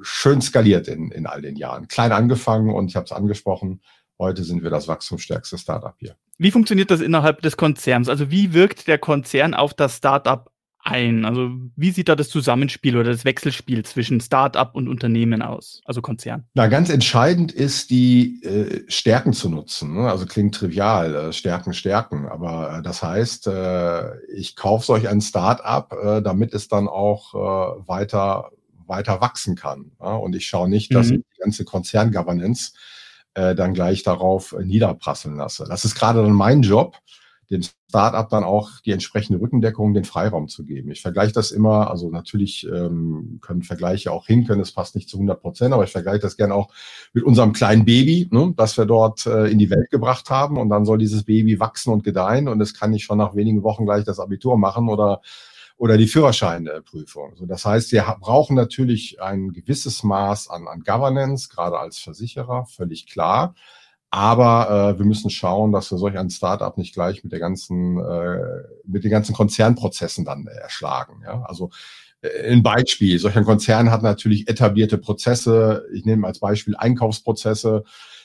schön 0.03 0.41
skaliert 0.41 0.87
in, 0.87 1.11
in 1.11 1.27
all 1.27 1.43
den 1.43 1.57
Jahren. 1.57 1.89
Klein 1.89 2.13
angefangen 2.13 2.73
und 2.73 2.87
ich 2.87 2.95
habe 2.95 3.07
es 3.07 3.13
angesprochen, 3.13 3.81
heute 4.19 4.45
sind 4.45 4.63
wir 4.63 4.71
das 4.71 4.89
wachstumsstärkste 4.89 5.59
Startup 5.59 5.95
hier. 5.99 6.17
Wie 6.39 6.51
funktioniert 6.51 6.91
das 6.91 7.01
innerhalb 7.01 7.43
des 7.43 7.57
Konzerns? 7.57 8.09
Also 8.09 8.31
wie 8.31 8.53
wirkt 8.53 8.89
der 8.89 8.99
Konzern 8.99 9.55
auf 9.55 9.75
das 9.75 9.97
Startup 9.99 10.51
ein? 10.81 11.25
Also 11.25 11.51
wie 11.77 11.91
sieht 11.91 12.09
da 12.09 12.17
das 12.17 12.29
Zusammenspiel 12.29 12.97
oder 12.97 13.13
das 13.13 13.25
Wechselspiel 13.25 13.85
zwischen 13.85 14.21
Startup 14.21 14.75
und 14.75 14.89
Unternehmen 14.89 15.43
aus, 15.43 15.81
also 15.85 16.03
Konzern? 16.03 16.45
Na, 16.55 16.67
ganz 16.67 16.91
entscheidend 16.91 17.53
ist, 17.53 17.91
die 17.91 18.43
äh, 18.43 18.85
Stärken 18.89 19.33
zu 19.33 19.49
nutzen. 19.49 19.95
Ne? 19.95 20.11
Also 20.11 20.27
klingt 20.27 20.57
trivial, 20.57 21.15
äh, 21.15 21.33
Stärken, 21.33 21.73
Stärken. 21.73 22.27
Aber 22.27 22.79
äh, 22.79 22.83
das 22.83 23.03
heißt, 23.03 23.47
äh, 23.47 24.21
ich 24.33 24.57
kaufe 24.57 24.87
solch 24.87 25.09
ein 25.09 25.21
Startup, 25.21 25.93
äh, 25.93 26.21
damit 26.21 26.53
es 26.53 26.69
dann 26.69 26.89
auch 26.89 27.35
äh, 27.35 27.89
weiter 27.89 28.51
weiter 28.87 29.21
wachsen 29.21 29.57
kann. 29.57 29.93
Ja? 30.01 30.15
Und 30.15 30.37
ich 30.37 30.47
schaue 30.47 30.69
nicht, 30.69 30.95
dass 30.95 31.11
mhm. 31.11 31.25
die 31.35 31.41
ganze 31.41 31.65
Konzerngovernance 31.65 32.73
äh, 33.35 33.55
dann 33.55 33.75
gleich 33.75 34.03
darauf 34.03 34.53
äh, 34.53 34.65
niederprasseln 34.65 35.37
lasse. 35.37 35.67
Das 35.69 35.85
ist 35.85 35.95
gerade 35.95 36.23
dann 36.23 36.33
mein 36.33 36.63
Job, 36.63 36.97
dem 37.51 37.63
Startup 37.63 38.29
dann 38.29 38.43
auch 38.43 38.81
die 38.85 38.93
entsprechende 38.93 39.41
Rückendeckung, 39.41 39.95
den 39.95 40.05
Freiraum 40.05 40.49
zu 40.49 40.65
geben. 40.65 40.91
Ich 40.91 41.03
vergleiche 41.03 41.33
das 41.33 41.51
immer, 41.51 41.91
also 41.91 42.11
natürlich 42.11 42.67
ähm, 42.67 43.39
können 43.41 43.63
Vergleiche 43.63 44.11
auch 44.13 44.27
hinken, 44.27 44.61
es 44.61 44.73
passt 44.73 44.95
nicht 44.95 45.09
zu 45.09 45.19
100 45.19 45.41
Prozent, 45.41 45.75
aber 45.75 45.85
ich 45.85 45.93
vergleiche 45.93 46.21
das 46.21 46.37
gerne 46.37 46.55
auch 46.55 46.73
mit 47.13 47.25
unserem 47.25 47.53
kleinen 47.53 47.85
Baby, 47.85 48.29
ne, 48.31 48.53
das 48.57 48.77
wir 48.79 48.87
dort 48.87 49.27
äh, 49.27 49.47
in 49.47 49.59
die 49.59 49.71
Welt 49.71 49.91
gebracht 49.91 50.31
haben 50.31 50.59
und 50.59 50.71
dann 50.71 50.85
soll 50.85 50.99
dieses 50.99 51.25
Baby 51.25 51.61
wachsen 51.61 51.93
und 51.93 52.03
gedeihen 52.03 52.49
und 52.49 52.61
es 52.61 52.75
kann 52.75 52.91
nicht 52.91 53.05
schon 53.05 53.19
nach 53.19 53.35
wenigen 53.37 53.63
Wochen 53.63 53.85
gleich 53.85 54.05
das 54.05 54.21
Abitur 54.21 54.57
machen 54.57 54.89
oder 54.89 55.21
oder 55.77 55.97
die 55.97 56.07
Führerscheinprüfung. 56.07 57.37
So, 57.37 57.47
das 57.47 57.65
heißt, 57.65 57.93
wir 57.93 58.03
brauchen 58.21 58.57
natürlich 58.57 59.21
ein 59.21 59.53
gewisses 59.53 60.03
Maß 60.03 60.49
an, 60.49 60.69
an 60.69 60.81
Governance, 60.81 61.49
gerade 61.49 61.79
als 61.79 61.99
Versicherer, 61.99 62.67
völlig 62.67 63.07
klar. 63.07 63.55
Aber 64.11 64.95
äh, 64.95 64.99
wir 64.99 65.07
müssen 65.07 65.29
schauen, 65.29 65.73
dass 65.73 65.91
wir 65.91 65.99
solch 65.99 66.17
ein 66.17 66.31
Startup 66.31 66.79
nicht 66.79 66.95
gleich 66.95 67.25
mit 67.25 67.33
der 67.33 67.41
ganzen, 67.41 67.99
äh, 67.99 68.39
mit 68.85 69.03
den 69.03 69.11
ganzen 69.11 69.35
Konzernprozessen 69.35 70.25
dann 70.25 70.47
erschlagen. 70.47 71.21
Ja? 71.25 71.43
Also 71.43 71.71
äh, 72.23 72.53
ein 72.53 72.63
Beispiel. 72.63 73.19
Solch 73.19 73.37
ein 73.37 73.45
Konzern 73.45 73.91
hat 73.91 74.03
natürlich 74.03 74.49
etablierte 74.49 74.99
Prozesse. 74.99 75.85
Ich 75.93 76.05
nehme 76.05 76.29
als 76.29 76.39
Beispiel 76.39 76.77
Einkaufsprozesse. 76.77 77.83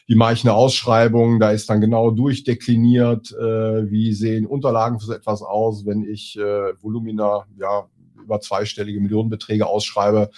Wie 0.10 0.16
mache 0.16 0.34
ich 0.34 0.44
eine 0.44 0.56
Ausschreibung? 0.56 1.40
Da 1.40 1.52
ist 1.52 1.70
dann 1.70 1.82
genau 1.82 2.10
durchdekliniert, 2.10 3.32
äh, 3.32 3.92
wie 3.92 4.12
sehen 4.14 4.48
Unterlagen 4.48 5.00
für 5.00 5.06
so 5.06 5.14
etwas 5.14 5.44
aus, 5.44 5.86
wenn 5.86 6.02
ich 6.02 6.36
äh, 6.36 6.74
Volumina 6.82 7.46
ja 7.60 7.86
über 8.20 8.42
zweistellige 8.42 9.02
Millionenbeträge 9.02 9.68
ausschreibe. 9.68 10.32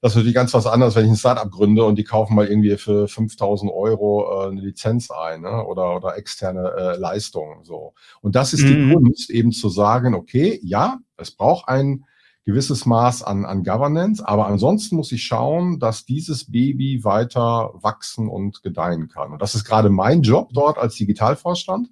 Das 0.00 0.12
ist 0.12 0.16
natürlich 0.18 0.36
ganz 0.36 0.54
was 0.54 0.66
anderes, 0.66 0.94
wenn 0.94 1.04
ich 1.04 1.10
ein 1.10 1.16
Startup 1.16 1.50
gründe 1.50 1.82
und 1.82 1.96
die 1.96 2.04
kaufen 2.04 2.36
mal 2.36 2.46
irgendwie 2.46 2.76
für 2.76 3.08
5000 3.08 3.72
Euro 3.72 4.44
äh, 4.44 4.50
eine 4.50 4.60
Lizenz 4.60 5.10
ein 5.10 5.40
ne? 5.40 5.66
oder, 5.66 5.96
oder 5.96 6.16
externe 6.16 6.72
äh, 6.78 6.96
Leistungen. 6.96 7.64
So. 7.64 7.94
Und 8.20 8.36
das 8.36 8.52
ist 8.52 8.62
mhm. 8.62 8.68
die 8.68 8.94
Kunst, 8.94 9.30
eben 9.30 9.50
zu 9.50 9.68
sagen, 9.68 10.14
okay, 10.14 10.60
ja, 10.62 10.98
es 11.16 11.32
braucht 11.32 11.66
ein 11.68 12.04
gewisses 12.48 12.86
Maß 12.86 13.24
an, 13.24 13.44
an 13.44 13.62
Governance, 13.62 14.26
aber 14.26 14.46
ansonsten 14.46 14.96
muss 14.96 15.12
ich 15.12 15.22
schauen, 15.22 15.78
dass 15.78 16.06
dieses 16.06 16.50
Baby 16.50 17.04
weiter 17.04 17.74
wachsen 17.74 18.26
und 18.26 18.62
gedeihen 18.62 19.08
kann. 19.08 19.32
Und 19.32 19.42
das 19.42 19.54
ist 19.54 19.66
gerade 19.66 19.90
mein 19.90 20.22
Job 20.22 20.48
dort 20.54 20.78
als 20.78 20.94
Digitalvorstand 20.94 21.90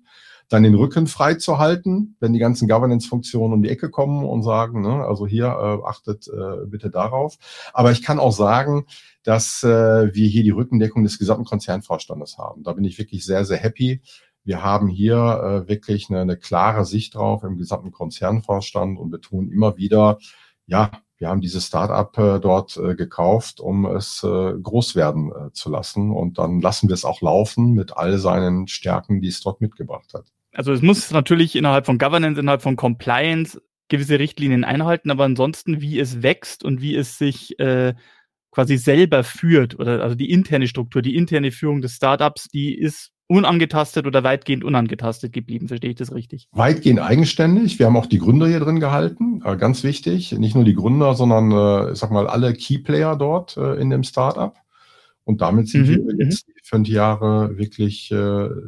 dann 0.48 0.62
den 0.62 0.74
Rücken 0.74 1.08
frei 1.08 1.34
zu 1.34 1.58
halten, 1.58 2.16
wenn 2.20 2.32
die 2.32 2.38
ganzen 2.38 2.68
Governance-Funktionen 2.68 3.52
um 3.52 3.62
die 3.62 3.68
Ecke 3.68 3.90
kommen 3.90 4.24
und 4.24 4.44
sagen, 4.44 4.80
ne, 4.80 5.04
also 5.04 5.26
hier 5.26 5.46
äh, 5.46 5.86
achtet 5.86 6.26
äh, 6.28 6.64
bitte 6.66 6.88
darauf. 6.88 7.36
Aber 7.74 7.90
ich 7.90 8.02
kann 8.02 8.18
auch 8.18 8.32
sagen, 8.32 8.86
dass 9.24 9.62
äh, 9.62 10.14
wir 10.14 10.26
hier 10.26 10.42
die 10.42 10.50
Rückendeckung 10.50 11.04
des 11.04 11.18
gesamten 11.18 11.44
Konzernvorstandes 11.44 12.38
haben. 12.38 12.62
Da 12.62 12.72
bin 12.72 12.84
ich 12.84 12.96
wirklich 12.96 13.26
sehr, 13.26 13.44
sehr 13.44 13.58
happy. 13.58 14.00
Wir 14.44 14.62
haben 14.62 14.88
hier 14.88 15.64
äh, 15.66 15.68
wirklich 15.68 16.08
eine, 16.08 16.20
eine 16.20 16.36
klare 16.38 16.86
Sicht 16.86 17.16
drauf 17.16 17.42
im 17.42 17.58
gesamten 17.58 17.90
Konzernvorstand 17.90 18.98
und 18.98 19.10
betonen 19.10 19.50
immer 19.50 19.76
wieder, 19.76 20.18
ja, 20.66 20.90
wir 21.18 21.28
haben 21.28 21.40
dieses 21.40 21.66
Startup 21.66 22.16
äh, 22.18 22.40
dort 22.40 22.76
äh, 22.76 22.94
gekauft, 22.94 23.60
um 23.60 23.86
es 23.86 24.22
äh, 24.22 24.52
groß 24.62 24.96
werden 24.96 25.32
äh, 25.32 25.52
zu 25.52 25.70
lassen. 25.70 26.10
Und 26.10 26.38
dann 26.38 26.60
lassen 26.60 26.88
wir 26.88 26.94
es 26.94 27.04
auch 27.04 27.22
laufen 27.22 27.72
mit 27.72 27.96
all 27.96 28.18
seinen 28.18 28.68
Stärken, 28.68 29.22
die 29.22 29.28
es 29.28 29.40
dort 29.40 29.60
mitgebracht 29.60 30.12
hat. 30.12 30.26
Also 30.52 30.72
es 30.72 30.82
muss 30.82 31.10
natürlich 31.10 31.56
innerhalb 31.56 31.86
von 31.86 31.98
Governance, 31.98 32.40
innerhalb 32.40 32.62
von 32.62 32.76
Compliance 32.76 33.60
gewisse 33.88 34.18
Richtlinien 34.18 34.64
einhalten, 34.64 35.10
aber 35.10 35.24
ansonsten, 35.24 35.80
wie 35.80 35.98
es 35.98 36.22
wächst 36.22 36.64
und 36.64 36.80
wie 36.80 36.96
es 36.96 37.18
sich 37.18 37.58
äh, 37.60 37.94
quasi 38.50 38.76
selber 38.76 39.22
führt 39.22 39.78
oder 39.78 40.02
also 40.02 40.16
die 40.16 40.30
interne 40.30 40.66
Struktur, 40.66 41.02
die 41.02 41.14
interne 41.14 41.52
Führung 41.52 41.82
des 41.82 41.92
Startups, 41.92 42.48
die 42.48 42.76
ist 42.76 43.12
unangetastet 43.28 44.06
oder 44.06 44.22
weitgehend 44.22 44.62
unangetastet 44.64 45.32
geblieben. 45.32 45.68
Verstehe 45.68 45.90
ich 45.90 45.96
das 45.96 46.14
richtig? 46.14 46.48
Weitgehend 46.52 47.00
eigenständig. 47.00 47.78
Wir 47.78 47.86
haben 47.86 47.96
auch 47.96 48.06
die 48.06 48.18
Gründer 48.18 48.46
hier 48.46 48.60
drin 48.60 48.80
gehalten. 48.80 49.42
Äh, 49.44 49.56
ganz 49.56 49.82
wichtig. 49.82 50.32
Nicht 50.32 50.54
nur 50.54 50.64
die 50.64 50.74
Gründer, 50.74 51.14
sondern, 51.14 51.50
äh, 51.50 51.92
ich 51.92 51.98
sag 51.98 52.10
mal, 52.10 52.28
alle 52.28 52.54
Keyplayer 52.54 53.16
dort 53.16 53.56
äh, 53.56 53.74
in 53.74 53.90
dem 53.90 54.04
Startup. 54.04 54.54
Und 55.24 55.40
damit 55.40 55.68
sind 55.68 55.88
mhm. 55.88 56.06
wir 56.06 56.24
jetzt 56.24 56.46
die 56.46 56.52
fünf 56.62 56.88
Jahre 56.88 57.58
wirklich 57.58 58.14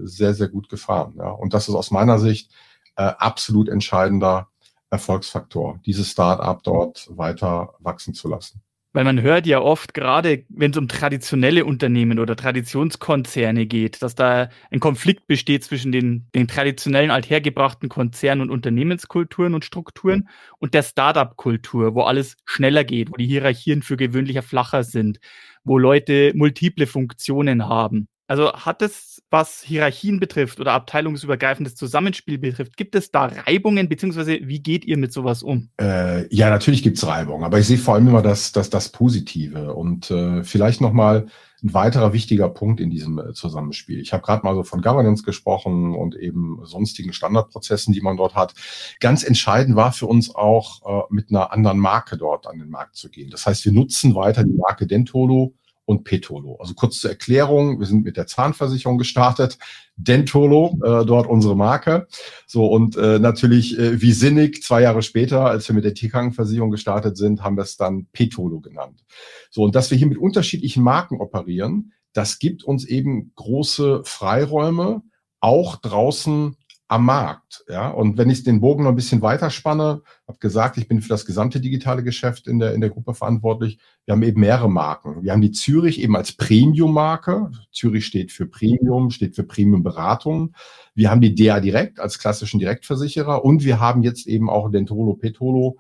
sehr, 0.03 0.35
sehr 0.35 0.49
gut 0.49 0.69
gefahren. 0.69 1.15
Ja. 1.17 1.31
Und 1.31 1.55
das 1.55 1.69
ist 1.69 1.77
aus 1.77 1.93
meiner 1.93 2.19
Sicht 2.19 2.51
absolut 2.97 3.69
entscheidender 3.69 4.49
Erfolgsfaktor, 4.91 5.79
dieses 5.87 6.11
Start-up 6.11 6.65
dort 6.65 7.09
weiter 7.17 7.75
wachsen 7.79 8.13
zu 8.13 8.27
lassen. 8.27 8.61
Weil 8.95 9.05
man 9.05 9.21
hört 9.21 9.47
ja 9.47 9.61
oft, 9.61 9.93
gerade 9.93 10.47
wenn 10.49 10.71
es 10.71 10.77
um 10.79 10.89
traditionelle 10.89 11.67
Unternehmen 11.67 12.19
oder 12.19 12.37
Traditionskonzerne 12.37 13.67
geht, 13.67 14.01
dass 14.01 14.15
da 14.15 14.49
ein 14.71 14.81
Konflikt 14.81 15.27
besteht 15.27 15.63
zwischen 15.63 15.93
den, 15.93 16.27
den 16.35 16.49
traditionellen 16.49 17.11
althergebrachten 17.11 17.91
Konzernen 17.91 18.43
und 18.43 18.51
Unternehmenskulturen 18.51 19.55
und 19.55 19.65
Strukturen 19.67 20.29
und 20.59 20.73
der 20.73 20.83
Startup-Kultur, 20.83 21.95
wo 21.95 22.03
alles 22.03 22.37
schneller 22.47 22.85
geht, 22.85 23.11
wo 23.11 23.17
die 23.17 23.27
Hierarchien 23.27 23.83
für 23.83 23.99
gewöhnlicher 23.99 24.43
flacher 24.43 24.83
sind, 24.85 25.21
wo 25.65 25.77
Leute 25.77 26.33
multiple 26.35 26.87
Funktionen 26.87 27.69
haben. 27.69 28.09
Also 28.29 28.53
hat 28.53 28.83
es, 28.83 29.23
was 29.31 29.63
Hierarchien 29.63 30.21
betrifft 30.21 30.61
oder 30.61 30.73
abteilungsübergreifendes 30.73 31.75
Zusammenspiel 31.75 32.37
betrifft, 32.39 32.77
gibt 32.77 32.95
es 32.95 33.11
da 33.11 33.25
Reibungen, 33.25 33.89
beziehungsweise 33.89 34.39
wie 34.43 34.61
geht 34.61 34.85
ihr 34.85 34.99
mit 34.99 35.15
sowas 35.15 35.43
um? 35.43 35.71
Äh, 35.81 36.33
ja, 36.35 36.51
natürlich 36.51 36.83
gibt 36.83 36.99
es 36.99 37.07
Reibungen, 37.07 37.45
aber 37.45 37.59
ich 37.59 37.67
sehe 37.67 37.79
vor 37.79 37.95
allem 37.95 38.07
immer 38.07 38.21
das, 38.21 38.53
das, 38.53 38.69
das 38.69 38.91
Positive. 38.91 39.73
Und 39.73 40.11
äh, 40.11 40.45
vielleicht 40.45 40.83
nochmal 40.83 41.27
ein 41.63 41.73
weiterer 41.75 42.13
wichtiger 42.13 42.51
Punkt 42.51 42.81
in 42.81 42.91
diesem 42.91 43.19
äh, 43.19 43.33
Zusammenspiel. 43.33 43.99
Ich 43.99 44.13
habe 44.13 44.23
gerade 44.23 44.45
mal 44.45 44.55
so 44.55 44.63
von 44.63 44.83
Governance 44.83 45.23
gesprochen 45.23 45.95
und 45.95 46.15
eben 46.15 46.61
sonstigen 46.65 47.15
Standardprozessen, 47.15 47.95
die 47.95 48.03
man 48.03 48.19
dort 48.19 48.35
hat. 48.35 48.53
Ganz 49.01 49.25
entscheidend 49.25 49.75
war 49.75 49.93
für 49.93 50.07
uns 50.07 50.35
auch, 50.35 50.83
äh, 50.85 51.07
mit 51.09 51.31
einer 51.31 51.51
anderen 51.51 51.79
Marke 51.79 52.19
dort 52.19 52.47
an 52.47 52.59
den 52.59 52.69
Markt 52.69 52.97
zu 52.97 53.09
gehen. 53.09 53.31
Das 53.31 53.47
heißt, 53.47 53.65
wir 53.65 53.73
nutzen 53.73 54.15
weiter 54.15 54.45
die 54.45 54.53
Marke 54.53 54.87
Dentolo 54.87 55.55
und 55.89 56.05
Petolo. 56.05 56.59
Also 56.61 56.75
kurz 56.75 57.01
zur 57.01 57.09
Erklärung, 57.09 57.81
wir 57.81 57.87
sind 57.87 58.05
mit 58.05 58.19
der 58.19 58.27
Zahnversicherung 58.27 58.99
gestartet, 58.99 59.57
Dentolo, 59.97 60.79
äh, 60.85 61.07
dort 61.07 61.27
unsere 61.27 61.57
Marke. 61.57 62.07
So 62.47 62.67
und 62.67 62.99
äh, 62.99 63.19
natürlich 63.19 63.79
äh, 63.79 63.99
wie 64.03 64.13
sinnig, 64.13 64.63
zwei 64.63 64.83
Jahre 64.83 65.01
später, 65.01 65.47
als 65.47 65.67
wir 65.67 65.75
mit 65.75 65.87
der 65.87 65.95
Tierkrankenversicherung 65.95 66.71
gestartet 66.71 67.17
sind, 67.17 67.43
haben 67.43 67.57
wir 67.57 67.63
es 67.63 67.79
dann 67.79 68.07
Petolo 68.13 68.61
genannt. 68.61 69.03
So 69.51 69.63
und 69.63 69.75
dass 69.75 69.91
wir 69.91 69.97
hier 69.97 70.09
mit 70.09 70.19
unterschiedlichen 70.19 70.83
Marken 70.83 71.23
operieren, 71.23 71.95
das 72.13 72.39
gibt 72.39 72.65
uns 72.65 72.85
eben 72.85 73.33
große 73.35 74.03
Freiräume, 74.05 75.01
auch 75.41 75.77
draußen 75.77 76.55
am 76.89 77.05
Markt. 77.05 77.65
Ja, 77.69 77.91
und 77.91 78.17
wenn 78.17 78.31
ich 78.31 78.45
den 78.45 78.61
Bogen 78.61 78.85
noch 78.85 78.91
ein 78.91 78.97
bisschen 78.97 79.21
weiter 79.21 79.51
spanne, 79.51 80.03
habe 80.27 80.39
gesagt, 80.39 80.79
ich 80.79 80.89
bin 80.89 81.03
für 81.03 81.11
das 81.11 81.27
gesamte 81.27 81.61
digitale 81.61 82.03
Geschäft 82.03 82.49
in 82.49 82.59
der, 82.59 82.73
in 82.73 82.81
der 82.81 82.89
Gruppe 82.89 83.13
verantwortlich. 83.13 83.79
Wir 84.07 84.13
haben 84.13 84.23
eben 84.23 84.41
mehrere 84.41 84.71
Marken. 84.71 85.23
Wir 85.23 85.33
haben 85.33 85.43
die 85.43 85.53
Zürich 85.53 86.01
eben 86.01 86.17
als 86.17 86.33
Premium-Marke. 86.33 87.51
Zürich 87.73 88.07
steht 88.07 88.33
für 88.33 88.47
Premium, 88.47 89.11
steht 89.11 89.37
für 89.37 89.45
Premium-Beratung. 89.45 90.55
Wir 90.95 91.11
haben 91.11 91.21
die 91.21 91.35
DA 91.35 91.61
Direkt 91.61 92.01
als 92.01 92.19
klassischen 92.19 92.59
Direktversicherer 92.59 93.45
und 93.45 93.65
wir 93.65 93.81
haben 93.81 94.03
jetzt 94.03 94.27
eben 94.27 94.49
auch 94.49 94.71
Dentolo 94.71 95.13
Petolo 95.15 95.77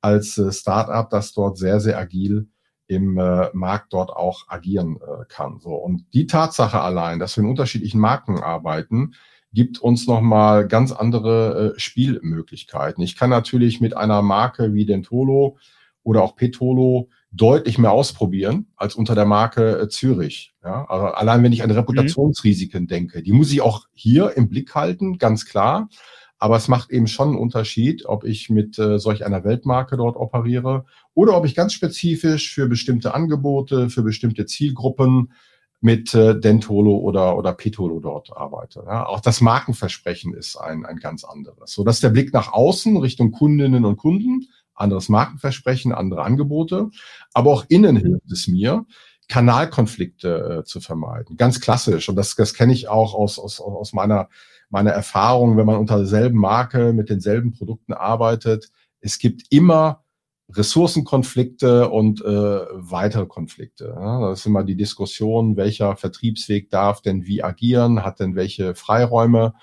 als 0.00 0.38
äh, 0.38 0.52
Startup, 0.52 1.10
das 1.10 1.32
dort 1.32 1.58
sehr, 1.58 1.80
sehr 1.80 1.98
agil 1.98 2.48
im 2.86 3.18
äh, 3.18 3.48
Markt 3.52 3.92
dort 3.92 4.10
auch 4.10 4.48
agieren 4.48 4.96
äh, 4.96 5.24
kann. 5.28 5.58
So. 5.60 5.70
Und 5.70 6.04
die 6.14 6.26
Tatsache 6.26 6.80
allein, 6.80 7.18
dass 7.18 7.36
wir 7.36 7.42
in 7.42 7.50
unterschiedlichen 7.50 8.00
Marken 8.00 8.38
arbeiten, 8.38 9.14
gibt 9.52 9.78
uns 9.78 10.06
nochmal 10.06 10.66
ganz 10.66 10.92
andere 10.92 11.74
äh, 11.74 11.80
Spielmöglichkeiten. 11.80 13.02
Ich 13.02 13.16
kann 13.16 13.30
natürlich 13.30 13.80
mit 13.80 13.96
einer 13.96 14.22
Marke 14.22 14.74
wie 14.74 14.86
Dentolo 14.86 15.58
oder 16.02 16.22
auch 16.22 16.36
Petolo 16.36 17.08
deutlich 17.30 17.78
mehr 17.78 17.92
ausprobieren 17.92 18.66
als 18.76 18.94
unter 18.94 19.14
der 19.14 19.24
Marke 19.24 19.80
äh, 19.80 19.88
Zürich. 19.88 20.54
Ja, 20.62 20.84
also 20.86 21.06
allein 21.06 21.42
wenn 21.42 21.52
ich 21.52 21.62
an 21.62 21.70
Reputationsrisiken 21.70 22.82
mhm. 22.82 22.88
denke, 22.88 23.22
die 23.22 23.32
muss 23.32 23.52
ich 23.52 23.60
auch 23.60 23.86
hier 23.92 24.36
im 24.36 24.48
Blick 24.48 24.74
halten, 24.74 25.18
ganz 25.18 25.46
klar. 25.46 25.88
Aber 26.38 26.56
es 26.56 26.66
macht 26.66 26.90
eben 26.90 27.06
schon 27.06 27.28
einen 27.28 27.38
Unterschied, 27.38 28.04
ob 28.06 28.24
ich 28.24 28.50
mit 28.50 28.76
äh, 28.76 28.98
solch 28.98 29.24
einer 29.24 29.44
Weltmarke 29.44 29.96
dort 29.96 30.16
operiere 30.16 30.84
oder 31.14 31.36
ob 31.36 31.46
ich 31.46 31.54
ganz 31.54 31.72
spezifisch 31.72 32.52
für 32.52 32.66
bestimmte 32.66 33.14
Angebote, 33.14 33.90
für 33.90 34.02
bestimmte 34.02 34.44
Zielgruppen 34.46 35.32
mit 35.82 36.14
äh, 36.14 36.38
Dentolo 36.38 36.96
oder, 36.96 37.36
oder 37.36 37.52
Petolo 37.52 37.98
dort 37.98 38.34
arbeite. 38.34 38.84
Ja, 38.86 39.04
auch 39.04 39.20
das 39.20 39.40
Markenversprechen 39.40 40.32
ist 40.32 40.56
ein, 40.56 40.86
ein 40.86 40.96
ganz 40.96 41.24
anderes. 41.24 41.72
So, 41.72 41.82
dass 41.82 41.98
der 41.98 42.10
Blick 42.10 42.32
nach 42.32 42.52
außen 42.52 42.96
Richtung 42.96 43.32
Kundinnen 43.32 43.84
und 43.84 43.96
Kunden, 43.96 44.46
anderes 44.74 45.08
Markenversprechen, 45.08 45.92
andere 45.92 46.22
Angebote, 46.22 46.90
aber 47.34 47.50
auch 47.50 47.64
innen 47.68 47.96
hilft 47.96 48.30
es 48.30 48.46
mir, 48.46 48.86
Kanalkonflikte 49.28 50.60
äh, 50.60 50.64
zu 50.64 50.80
vermeiden. 50.80 51.36
Ganz 51.36 51.60
klassisch. 51.60 52.08
Und 52.08 52.14
das, 52.14 52.36
das 52.36 52.54
kenne 52.54 52.72
ich 52.72 52.88
auch 52.88 53.14
aus, 53.14 53.40
aus, 53.40 53.60
aus 53.60 53.92
meiner, 53.92 54.28
meiner 54.70 54.92
Erfahrung, 54.92 55.56
wenn 55.56 55.66
man 55.66 55.78
unter 55.78 55.96
derselben 55.96 56.38
Marke 56.38 56.92
mit 56.92 57.10
denselben 57.10 57.52
Produkten 57.52 57.92
arbeitet. 57.92 58.70
Es 59.00 59.18
gibt 59.18 59.46
immer 59.50 60.04
Ressourcenkonflikte 60.54 61.88
und 61.90 62.20
äh, 62.22 62.26
weitere 62.26 63.26
Konflikte. 63.26 63.94
Ja, 63.96 64.28
das 64.28 64.40
ist 64.40 64.46
immer 64.46 64.64
die 64.64 64.76
Diskussion, 64.76 65.56
welcher 65.56 65.96
Vertriebsweg 65.96 66.70
darf 66.70 67.00
denn 67.02 67.26
wie 67.26 67.42
agieren, 67.42 68.04
hat 68.04 68.20
denn 68.20 68.34
welche 68.34 68.74
Freiräume. 68.74 69.54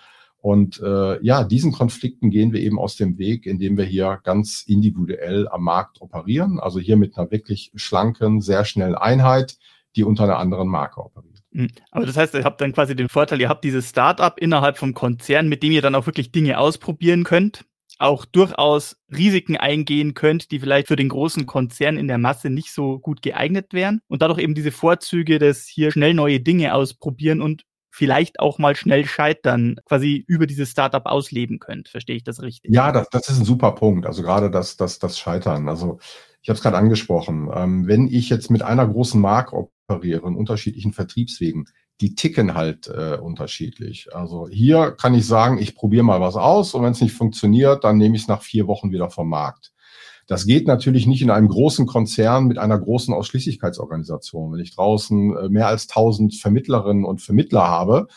Und 0.41 0.81
äh, 0.81 1.21
ja, 1.23 1.43
diesen 1.43 1.73
Konflikten 1.73 2.29
gehen 2.29 2.53
wir 2.53 2.61
eben 2.61 2.79
aus 2.79 2.95
dem 2.95 3.17
Weg, 3.17 3.45
indem 3.45 3.77
wir 3.77 3.83
hier 3.83 4.19
ganz 4.23 4.63
individuell 4.65 5.47
am 5.49 5.63
Markt 5.63 6.01
operieren. 6.01 6.59
Also 6.59 6.79
hier 6.79 6.95
mit 6.95 7.17
einer 7.17 7.29
wirklich 7.29 7.71
schlanken, 7.75 8.39
sehr 8.39 8.63
schnellen 8.63 8.95
Einheit, 8.95 9.57
die 9.95 10.03
unter 10.03 10.23
einer 10.23 10.37
anderen 10.37 10.69
Marke 10.69 11.03
operiert. 11.03 11.39
Hm. 11.51 11.67
Aber 11.91 12.05
das 12.05 12.15
heißt, 12.15 12.35
ihr 12.35 12.43
habt 12.43 12.61
dann 12.61 12.71
quasi 12.71 12.95
den 12.95 13.09
Vorteil, 13.09 13.41
ihr 13.41 13.49
habt 13.49 13.65
dieses 13.65 13.89
Startup 13.89 14.37
innerhalb 14.39 14.77
vom 14.77 14.93
Konzern, 14.93 15.49
mit 15.49 15.61
dem 15.61 15.71
ihr 15.71 15.81
dann 15.81 15.95
auch 15.95 16.05
wirklich 16.05 16.31
Dinge 16.31 16.57
ausprobieren 16.57 17.23
könnt 17.23 17.65
auch 17.99 18.25
durchaus 18.25 18.97
Risiken 19.15 19.57
eingehen 19.57 20.13
könnt, 20.13 20.51
die 20.51 20.59
vielleicht 20.59 20.87
für 20.87 20.95
den 20.95 21.09
großen 21.09 21.45
Konzern 21.45 21.97
in 21.97 22.07
der 22.07 22.17
Masse 22.17 22.49
nicht 22.49 22.73
so 22.73 22.97
gut 22.99 23.21
geeignet 23.21 23.73
wären 23.73 24.01
und 24.07 24.21
dadurch 24.21 24.39
eben 24.39 24.55
diese 24.55 24.71
Vorzüge 24.71 25.37
des 25.37 25.67
hier 25.67 25.91
schnell 25.91 26.13
neue 26.13 26.39
Dinge 26.39 26.73
ausprobieren 26.73 27.41
und 27.41 27.63
vielleicht 27.91 28.39
auch 28.39 28.57
mal 28.57 28.75
schnell 28.75 29.05
scheitern, 29.05 29.77
quasi 29.85 30.23
über 30.27 30.47
dieses 30.47 30.69
Startup 30.69 31.05
ausleben 31.05 31.59
könnt. 31.59 31.89
Verstehe 31.89 32.15
ich 32.15 32.23
das 32.23 32.41
richtig? 32.41 32.73
Ja, 32.73 32.91
das, 32.91 33.09
das 33.09 33.29
ist 33.29 33.39
ein 33.39 33.45
super 33.45 33.73
Punkt. 33.73 34.05
Also 34.05 34.21
gerade 34.21 34.49
das, 34.49 34.77
das, 34.77 34.99
das 34.99 35.19
Scheitern. 35.19 35.67
Also 35.67 35.99
ich 36.41 36.49
habe 36.49 36.55
es 36.55 36.63
gerade 36.63 36.77
angesprochen. 36.77 37.49
Ähm, 37.53 37.87
wenn 37.87 38.07
ich 38.07 38.29
jetzt 38.29 38.49
mit 38.49 38.61
einer 38.61 38.87
großen 38.87 39.19
Marke 39.19 39.69
operiere, 39.87 40.27
in 40.27 40.35
unterschiedlichen 40.35 40.93
Vertriebswegen, 40.93 41.65
die 42.01 42.15
ticken 42.15 42.53
halt 42.55 42.87
äh, 42.87 43.17
unterschiedlich. 43.17 44.15
Also 44.15 44.47
hier 44.49 44.91
kann 44.91 45.13
ich 45.13 45.25
sagen, 45.25 45.57
ich 45.57 45.75
probiere 45.75 46.03
mal 46.03 46.21
was 46.21 46.35
aus 46.35 46.73
und 46.73 46.83
wenn 46.83 46.93
es 46.93 47.01
nicht 47.01 47.13
funktioniert, 47.13 47.83
dann 47.83 47.97
nehme 47.97 48.15
ich 48.15 48.23
es 48.23 48.27
nach 48.27 48.41
vier 48.41 48.67
Wochen 48.67 48.91
wieder 48.91 49.09
vom 49.09 49.29
Markt. 49.29 49.73
Das 50.27 50.45
geht 50.45 50.67
natürlich 50.67 51.07
nicht 51.07 51.23
in 51.23 51.31
einem 51.31 51.47
großen 51.47 51.87
Konzern 51.87 52.45
mit 52.45 52.59
einer 52.59 52.77
großen 52.77 53.13
Ausschließlichkeitsorganisation. 53.13 54.53
Wenn 54.53 54.59
ich 54.59 54.75
draußen 54.75 55.35
äh, 55.35 55.49
mehr 55.49 55.67
als 55.67 55.87
tausend 55.87 56.35
Vermittlerinnen 56.35 57.03
und 57.03 57.21
Vermittler 57.21 57.67
habe, 57.67 58.07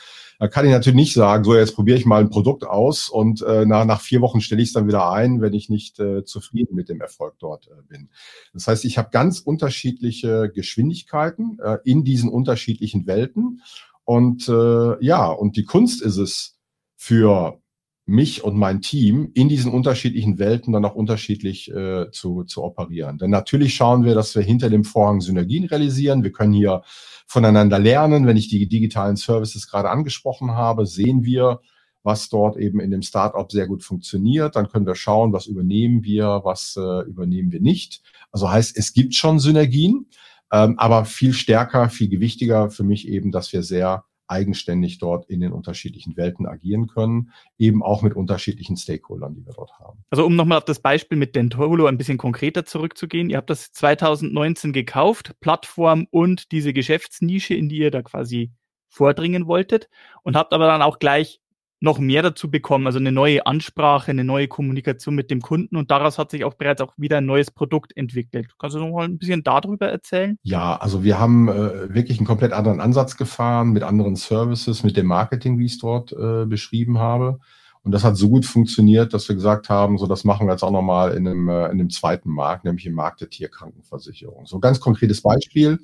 da 0.43 0.49
kann 0.49 0.67
ich 0.67 0.73
natürlich 0.73 0.97
nicht 0.97 1.15
sagen, 1.15 1.45
so 1.45 1.55
jetzt 1.55 1.77
probiere 1.77 1.97
ich 1.97 2.05
mal 2.05 2.21
ein 2.21 2.29
Produkt 2.29 2.65
aus 2.65 3.09
und 3.09 3.43
äh, 3.43 3.65
nach, 3.65 3.85
nach 3.85 4.01
vier 4.01 4.21
Wochen 4.23 4.41
stelle 4.41 4.61
ich 4.61 4.71
es 4.71 4.73
dann 4.73 4.89
wieder 4.89 5.09
ein, 5.13 5.41
wenn 5.41 5.53
ich 5.53 5.69
nicht 5.69 6.01
äh, 6.01 6.25
zufrieden 6.25 6.75
mit 6.75 6.89
dem 6.89 7.01
Erfolg 7.01 7.37
dort 7.39 7.69
äh, 7.69 7.81
bin. 7.87 8.09
Das 8.53 8.67
heißt, 8.67 8.85
ich 8.85 8.99
habe 8.99 9.11
ganz 9.13 9.39
unterschiedliche 9.39 10.51
Geschwindigkeiten 10.53 11.61
äh, 11.63 11.79
in 11.85 12.03
diesen 12.03 12.29
unterschiedlichen 12.29 13.07
Welten. 13.07 13.63
Und 14.03 14.49
äh, 14.49 15.05
ja, 15.05 15.29
und 15.29 15.57
die 15.57 15.63
Kunst 15.63 16.03
ist 16.03 16.17
es 16.17 16.59
für 16.97 17.62
mich 18.05 18.43
und 18.43 18.57
mein 18.57 18.81
Team 18.81 19.31
in 19.35 19.49
diesen 19.49 19.73
unterschiedlichen 19.73 20.39
Welten 20.39 20.73
dann 20.73 20.85
auch 20.85 20.95
unterschiedlich 20.95 21.71
äh, 21.71 22.11
zu, 22.11 22.45
zu 22.45 22.63
operieren. 22.65 23.19
Denn 23.19 23.31
natürlich 23.31 23.75
schauen 23.75 24.05
wir, 24.05 24.15
dass 24.15 24.35
wir 24.35 24.43
hinter 24.43 24.71
dem 24.71 24.85
Vorhang 24.85 25.21
Synergien 25.21 25.65
realisieren. 25.65 26.25
Wir 26.25 26.33
können 26.33 26.53
hier 26.53 26.83
voneinander 27.27 27.79
lernen. 27.79 28.27
Wenn 28.27 28.37
ich 28.37 28.49
die 28.49 28.69
digitalen 28.69 29.17
Services 29.17 29.69
gerade 29.69 29.89
angesprochen 29.89 30.53
habe, 30.53 30.85
sehen 30.85 31.25
wir, 31.25 31.61
was 32.03 32.29
dort 32.29 32.57
eben 32.57 32.81
in 32.81 32.91
dem 32.91 33.03
Startup 33.03 33.51
sehr 33.51 33.69
gut 33.69 33.85
funktioniert. 33.85 34.57
Dann 34.57 34.69
können 34.69 34.87
wir 34.87 34.97
schauen, 34.97 35.33
was 35.33 35.47
übernehmen 35.47 36.03
wir, 36.03 36.41
was 36.43 36.77
äh, 36.77 37.09
übernehmen 37.09 37.53
wir 37.53 37.61
nicht. 37.61 38.03
Also 38.33 38.51
heißt, 38.51 38.77
es 38.77 38.93
gibt 38.93 39.15
schon 39.15 39.39
Synergien, 39.39 40.07
ähm, 40.53 40.77
aber 40.79 41.05
viel 41.05 41.33
stärker, 41.33 41.89
viel 41.89 42.09
gewichtiger 42.09 42.71
für 42.71 42.83
mich 42.83 43.07
eben, 43.07 43.31
dass 43.31 43.53
wir 43.53 43.63
sehr 43.63 44.05
eigenständig 44.33 44.99
dort 44.99 45.29
in 45.29 45.41
den 45.41 45.53
unterschiedlichen 45.53 46.17
Welten 46.17 46.47
agieren 46.47 46.87
können, 46.87 47.31
eben 47.59 47.83
auch 47.83 48.03
mit 48.03 48.15
unterschiedlichen 48.15 48.77
Stakeholdern, 48.77 49.35
die 49.35 49.45
wir 49.45 49.53
dort 49.53 49.71
haben. 49.79 50.03
Also 50.11 50.25
um 50.25 50.35
nochmal 50.35 50.59
auf 50.59 50.65
das 50.65 50.81
Beispiel 50.81 51.19
mit 51.19 51.37
Dentolo 51.37 51.87
ein 51.87 51.99
bisschen 51.99 52.19
konkreter 52.19 52.65
zurückzugehen, 52.65 53.29
ihr 53.29 53.37
habt 53.37 53.51
das 53.51 53.73
2019 53.73 54.73
gekauft, 54.73 55.35
Plattform 55.41 56.07
und 56.11 56.51
diese 56.51 56.73
Geschäftsnische, 56.73 57.55
in 57.55 57.69
die 57.69 57.77
ihr 57.77 57.91
da 57.91 58.03
quasi 58.03 58.53
vordringen 58.89 59.47
wolltet 59.47 59.89
und 60.23 60.37
habt 60.37 60.53
aber 60.53 60.67
dann 60.67 60.83
auch 60.83 60.99
gleich 60.99 61.42
noch 61.83 61.99
mehr 61.99 62.23
dazu 62.23 62.49
bekommen, 62.49 62.87
also 62.87 63.01
eine 63.01 63.11
neue 63.11 63.45
Ansprache, 63.45 64.13
eine 64.13 64.23
neue 64.23 64.47
Kommunikation 64.47 65.17
mit 65.17 65.33
dem 65.33 65.43
Kunden 65.43 65.77
und 65.77 65.91
daraus 65.91 66.17
hat 66.17 66.31
sich 66.31 66.45
auch 66.45 66.55
bereits 66.55 66.81
auch 66.81 66.93
wieder 66.97 67.19
ein 67.19 67.27
neues 67.27 67.51
Produkt 67.51 67.97
entwickelt. 67.97 68.55
Kannst 68.57 68.77
du 68.77 68.81
noch 68.81 68.91
mal 68.91 69.05
ein 69.05 69.19
bisschen 69.19 69.43
darüber 69.43 69.89
erzählen? 69.89 70.39
Ja, 70.43 70.77
also 70.77 71.03
wir 71.03 71.19
haben 71.19 71.49
äh, 71.49 71.93
wirklich 71.93 72.19
einen 72.19 72.27
komplett 72.27 72.53
anderen 72.53 72.81
Ansatz 72.81 73.17
gefahren 73.17 73.71
mit 73.71 73.83
anderen 73.83 74.15
Services, 74.15 74.85
mit 74.85 74.97
dem 74.97 75.07
Marketing, 75.07 75.59
wie 75.59 75.67
ich 75.67 75.73
es 75.73 75.79
dort 75.79 76.13
äh, 76.13 76.47
beschrieben 76.47 76.99
habe. 76.99 77.41
Und 77.83 77.91
das 77.91 78.05
hat 78.05 78.17
so 78.17 78.29
gut 78.29 78.47
funktioniert, 78.47 79.13
dass 79.13 79.29
wir 79.29 79.35
gesagt 79.35 79.69
haben, 79.69 79.99
so 79.99 80.07
das 80.07 80.23
machen 80.23 80.47
wir 80.47 80.53
jetzt 80.53 80.63
auch 80.63 80.71
nochmal 80.71 81.17
in 81.17 81.27
einem, 81.27 81.49
äh, 81.49 81.65
in 81.65 81.73
einem 81.73 81.91
zweiten 81.91 82.31
Markt, 82.31 82.65
nämlich 82.65 82.87
im 82.87 82.95
Markt 82.95 83.23
der 83.23 83.29
Tierkrankenversicherung. 83.29 84.47
So 84.47 84.61
ganz 84.61 84.79
konkretes 84.79 85.21
Beispiel. 85.21 85.81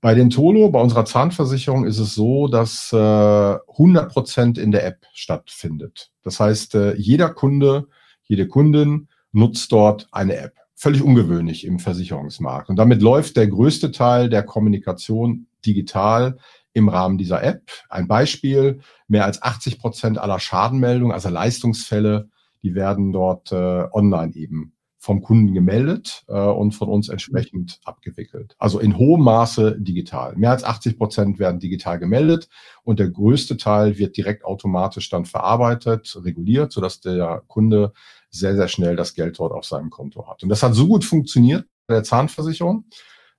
Bei 0.00 0.14
den 0.14 0.30
Tolo, 0.30 0.70
bei 0.70 0.80
unserer 0.80 1.04
Zahnversicherung 1.04 1.84
ist 1.84 1.98
es 1.98 2.14
so, 2.14 2.48
dass 2.48 2.90
äh, 2.92 2.96
100 2.96 4.10
Prozent 4.10 4.56
in 4.56 4.70
der 4.70 4.86
App 4.86 5.04
stattfindet. 5.12 6.10
Das 6.22 6.40
heißt, 6.40 6.74
äh, 6.74 6.96
jeder 6.96 7.28
Kunde, 7.28 7.86
jede 8.22 8.48
Kundin 8.48 9.08
nutzt 9.32 9.70
dort 9.72 10.08
eine 10.10 10.36
App. 10.36 10.54
Völlig 10.74 11.02
ungewöhnlich 11.02 11.66
im 11.66 11.78
Versicherungsmarkt. 11.78 12.70
Und 12.70 12.76
damit 12.76 13.02
läuft 13.02 13.36
der 13.36 13.48
größte 13.48 13.92
Teil 13.92 14.30
der 14.30 14.42
Kommunikation 14.42 15.46
digital 15.66 16.38
im 16.72 16.88
Rahmen 16.88 17.18
dieser 17.18 17.42
App. 17.42 17.70
Ein 17.90 18.08
Beispiel, 18.08 18.80
mehr 19.06 19.26
als 19.26 19.42
80 19.42 19.78
Prozent 19.78 20.16
aller 20.16 20.40
Schadenmeldungen, 20.40 21.12
also 21.12 21.28
Leistungsfälle, 21.28 22.30
die 22.62 22.74
werden 22.74 23.12
dort 23.12 23.52
äh, 23.52 23.84
online 23.92 24.34
eben 24.34 24.72
vom 25.02 25.22
Kunden 25.22 25.54
gemeldet 25.54 26.24
äh, 26.28 26.34
und 26.34 26.72
von 26.72 26.90
uns 26.90 27.08
entsprechend 27.08 27.80
abgewickelt. 27.84 28.54
Also 28.58 28.78
in 28.78 28.98
hohem 28.98 29.24
Maße 29.24 29.80
digital. 29.80 30.36
Mehr 30.36 30.50
als 30.50 30.62
80 30.62 30.98
Prozent 30.98 31.38
werden 31.38 31.58
digital 31.58 31.98
gemeldet 31.98 32.50
und 32.84 33.00
der 33.00 33.08
größte 33.08 33.56
Teil 33.56 33.96
wird 33.96 34.18
direkt 34.18 34.44
automatisch 34.44 35.08
dann 35.08 35.24
verarbeitet, 35.24 36.14
reguliert, 36.22 36.70
sodass 36.70 37.00
der 37.00 37.42
Kunde 37.48 37.94
sehr, 38.28 38.54
sehr 38.54 38.68
schnell 38.68 38.94
das 38.94 39.14
Geld 39.14 39.38
dort 39.38 39.52
auf 39.52 39.64
seinem 39.64 39.88
Konto 39.88 40.28
hat. 40.28 40.42
Und 40.42 40.50
das 40.50 40.62
hat 40.62 40.74
so 40.74 40.86
gut 40.86 41.02
funktioniert 41.02 41.64
bei 41.86 41.94
der 41.94 42.04
Zahnversicherung, 42.04 42.84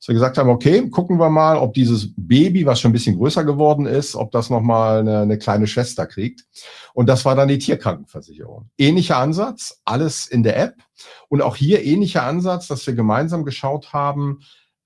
dass 0.01 0.07
wir 0.07 0.15
gesagt 0.15 0.39
haben, 0.39 0.49
okay, 0.49 0.89
gucken 0.89 1.19
wir 1.19 1.29
mal, 1.29 1.57
ob 1.57 1.75
dieses 1.75 2.11
Baby, 2.17 2.65
was 2.65 2.79
schon 2.79 2.89
ein 2.89 2.93
bisschen 2.93 3.17
größer 3.17 3.43
geworden 3.43 3.85
ist, 3.85 4.15
ob 4.15 4.31
das 4.31 4.49
nochmal 4.49 5.01
eine, 5.01 5.19
eine 5.19 5.37
kleine 5.37 5.67
Schwester 5.67 6.07
kriegt. 6.07 6.45
Und 6.95 7.07
das 7.07 7.23
war 7.23 7.35
dann 7.35 7.47
die 7.47 7.59
Tierkrankenversicherung. 7.59 8.71
Ähnlicher 8.79 9.17
Ansatz, 9.17 9.79
alles 9.85 10.25
in 10.25 10.41
der 10.41 10.57
App. 10.59 10.73
Und 11.29 11.43
auch 11.43 11.55
hier 11.55 11.83
ähnlicher 11.85 12.23
Ansatz, 12.23 12.67
dass 12.67 12.87
wir 12.87 12.95
gemeinsam 12.95 13.45
geschaut 13.45 13.93
haben, 13.93 14.39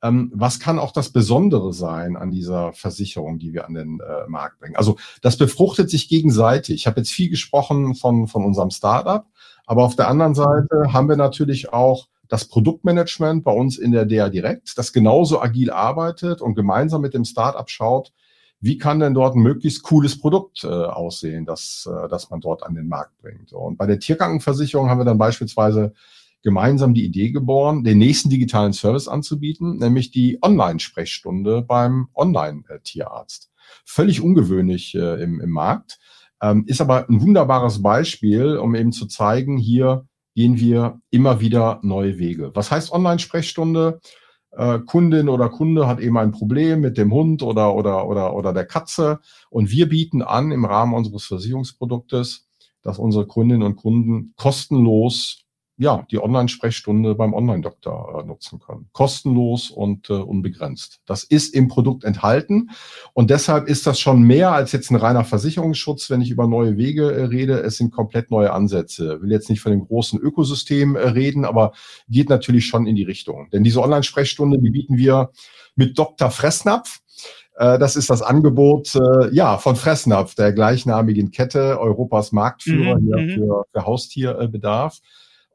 ähm, 0.04 0.34
was 0.36 0.60
kann 0.60 0.80
auch 0.80 0.91
das 0.91 1.12
Besondere 1.12 1.71
sein 1.71 2.17
an 2.17 2.32
dieser 2.32 2.73
Versicherung, 2.73 3.39
die 3.39 3.54
wir 3.54 3.67
an 3.67 3.73
den 3.73 4.01
äh, 4.01 4.28
Markt 4.28 4.60
bringen. 4.60 4.75
Also 4.75 4.97
das 5.21 5.38
befruchtet 5.38 5.89
sich 5.89 6.10
gegenseitig. 6.10 6.75
Ich 6.75 6.88
habe 6.88 6.99
jetzt 6.99 7.12
viel 7.12 7.30
gesprochen 7.30 7.95
von, 7.95 8.28
von 8.28 8.43
unserem 8.43 8.69
Startup, 8.69 9.25
aber 9.65 9.86
auf 9.86 9.95
der 9.95 10.10
anderen 10.10 10.36
Seite 10.36 10.91
haben 10.91 11.08
wir 11.08 11.15
natürlich 11.15 11.71
auch 11.71 12.10
das 12.27 12.45
Produktmanagement 12.45 13.43
bei 13.43 13.51
uns 13.51 13.77
in 13.77 13.91
der 13.91 14.05
DA 14.05 14.29
Direkt, 14.29 14.77
das 14.77 14.93
genauso 14.93 15.41
agil 15.41 15.71
arbeitet 15.71 16.41
und 16.41 16.55
gemeinsam 16.55 17.01
mit 17.01 17.13
dem 17.13 17.25
Startup 17.25 17.69
schaut, 17.69 18.11
wie 18.59 18.77
kann 18.77 18.99
denn 18.99 19.13
dort 19.13 19.35
ein 19.35 19.41
möglichst 19.41 19.83
cooles 19.83 20.19
Produkt 20.19 20.63
äh, 20.63 20.67
aussehen, 20.67 21.45
das, 21.45 21.88
äh, 21.91 22.07
das 22.07 22.29
man 22.29 22.41
dort 22.41 22.63
an 22.63 22.73
den 22.73 22.88
Markt 22.88 23.17
bringt. 23.21 23.53
Und 23.53 23.77
bei 23.77 23.85
der 23.85 23.99
Tierkrankenversicherung 23.99 24.89
haben 24.89 24.99
wir 24.99 25.05
dann 25.05 25.17
beispielsweise 25.17 25.93
gemeinsam 26.41 26.93
die 26.93 27.05
Idee 27.05 27.31
geboren, 27.31 27.83
den 27.83 27.97
nächsten 27.97 28.29
digitalen 28.29 28.73
Service 28.73 29.07
anzubieten, 29.07 29.77
nämlich 29.77 30.11
die 30.11 30.39
Online-Sprechstunde 30.41 31.63
beim 31.63 32.07
Online-Tierarzt. 32.13 33.51
Völlig 33.83 34.21
ungewöhnlich 34.21 34.95
äh, 34.95 35.21
im, 35.21 35.41
im 35.41 35.49
Markt, 35.49 35.99
ähm, 36.41 36.63
ist 36.67 36.81
aber 36.81 37.09
ein 37.09 37.21
wunderbares 37.21 37.81
Beispiel, 37.81 38.57
um 38.57 38.75
eben 38.75 38.91
zu 38.91 39.07
zeigen, 39.07 39.57
hier 39.57 40.07
gehen 40.36 40.60
wir 40.60 41.00
immer 41.10 41.39
wieder 41.39 41.80
neue 41.82 42.17
Wege. 42.19 42.52
Was 42.54 42.69
heißt 42.69 42.91
Online-Sprechstunde? 42.91 44.00
Äh, 44.52 44.80
Kundin 44.80 45.30
oder 45.30 45.50
Kunde 45.50 45.88
hat 45.88 46.00
eben 46.00 46.17
ein 46.17 46.32
Problem 46.32 46.82
mit 46.82 46.98
dem 46.98 47.12
Hund 47.12 47.41
oder, 47.41 47.74
oder, 47.74 48.08
oder, 48.08 48.36
oder 48.36 48.54
der 48.54 48.65
Katze 48.65 49.19
und 49.50 49.71
wir 49.71 49.89
bieten 49.89 50.21
an 50.21 50.52
im 50.52 50.65
Rahmen 50.65 50.93
unseres 50.93 51.26
Versicherungsproduktes, 51.26 52.48
dass 52.82 53.00
unsere 53.00 53.26
Kundinnen 53.26 53.63
und 53.63 53.78
Kunden 53.78 54.34
kostenlos 54.38 55.44
ja, 55.77 56.05
die 56.09 56.21
Online-Sprechstunde 56.21 57.15
beim 57.15 57.33
Online-Doktor 57.33 58.21
äh, 58.23 58.27
nutzen 58.27 58.59
können. 58.59 58.88
Kostenlos 58.93 59.69
und 59.69 60.09
äh, 60.09 60.13
unbegrenzt. 60.13 61.01
Das 61.05 61.23
ist 61.23 61.53
im 61.53 61.67
Produkt 61.67 62.05
enthalten 62.05 62.69
und 63.13 63.29
deshalb 63.29 63.67
ist 63.67 63.85
das 63.85 63.99
schon 63.99 64.23
mehr 64.23 64.53
als 64.53 64.71
jetzt 64.71 64.89
ein 64.89 64.95
reiner 64.95 65.25
Versicherungsschutz, 65.25 66.09
wenn 66.09 66.21
ich 66.21 66.31
über 66.31 66.47
neue 66.47 66.77
Wege 66.77 67.11
äh, 67.11 67.23
rede. 67.25 67.59
Es 67.59 67.77
sind 67.77 67.91
komplett 67.91 68.31
neue 68.31 68.53
Ansätze. 68.53 69.15
Ich 69.15 69.21
will 69.21 69.31
jetzt 69.31 69.49
nicht 69.49 69.61
von 69.61 69.71
dem 69.71 69.85
großen 69.85 70.19
Ökosystem 70.19 70.95
äh, 70.95 71.09
reden, 71.09 71.43
aber 71.43 71.73
geht 72.07 72.29
natürlich 72.29 72.67
schon 72.67 72.88
in 72.88 72.95
die 72.95 73.03
Richtung. 73.03 73.49
Denn 73.51 73.63
diese 73.63 73.81
Online-Sprechstunde, 73.81 74.59
die 74.59 74.69
bieten 74.69 74.97
wir 74.97 75.31
mit 75.75 75.99
Dr. 75.99 76.31
Fressnapf. 76.31 76.99
Äh, 77.57 77.79
das 77.79 77.97
ist 77.97 78.09
das 78.09 78.21
Angebot 78.21 78.95
äh, 78.95 79.29
ja 79.33 79.57
von 79.57 79.75
Fressnapf, 79.75 80.35
der 80.35 80.53
gleichnamigen 80.53 81.31
Kette, 81.31 81.79
Europas 81.81 82.31
Marktführer 82.31 82.97
mhm, 82.97 83.05
hier 83.05 83.17
mhm. 83.17 83.29
für, 83.29 83.63
für 83.73 83.85
Haustierbedarf. 83.85 84.99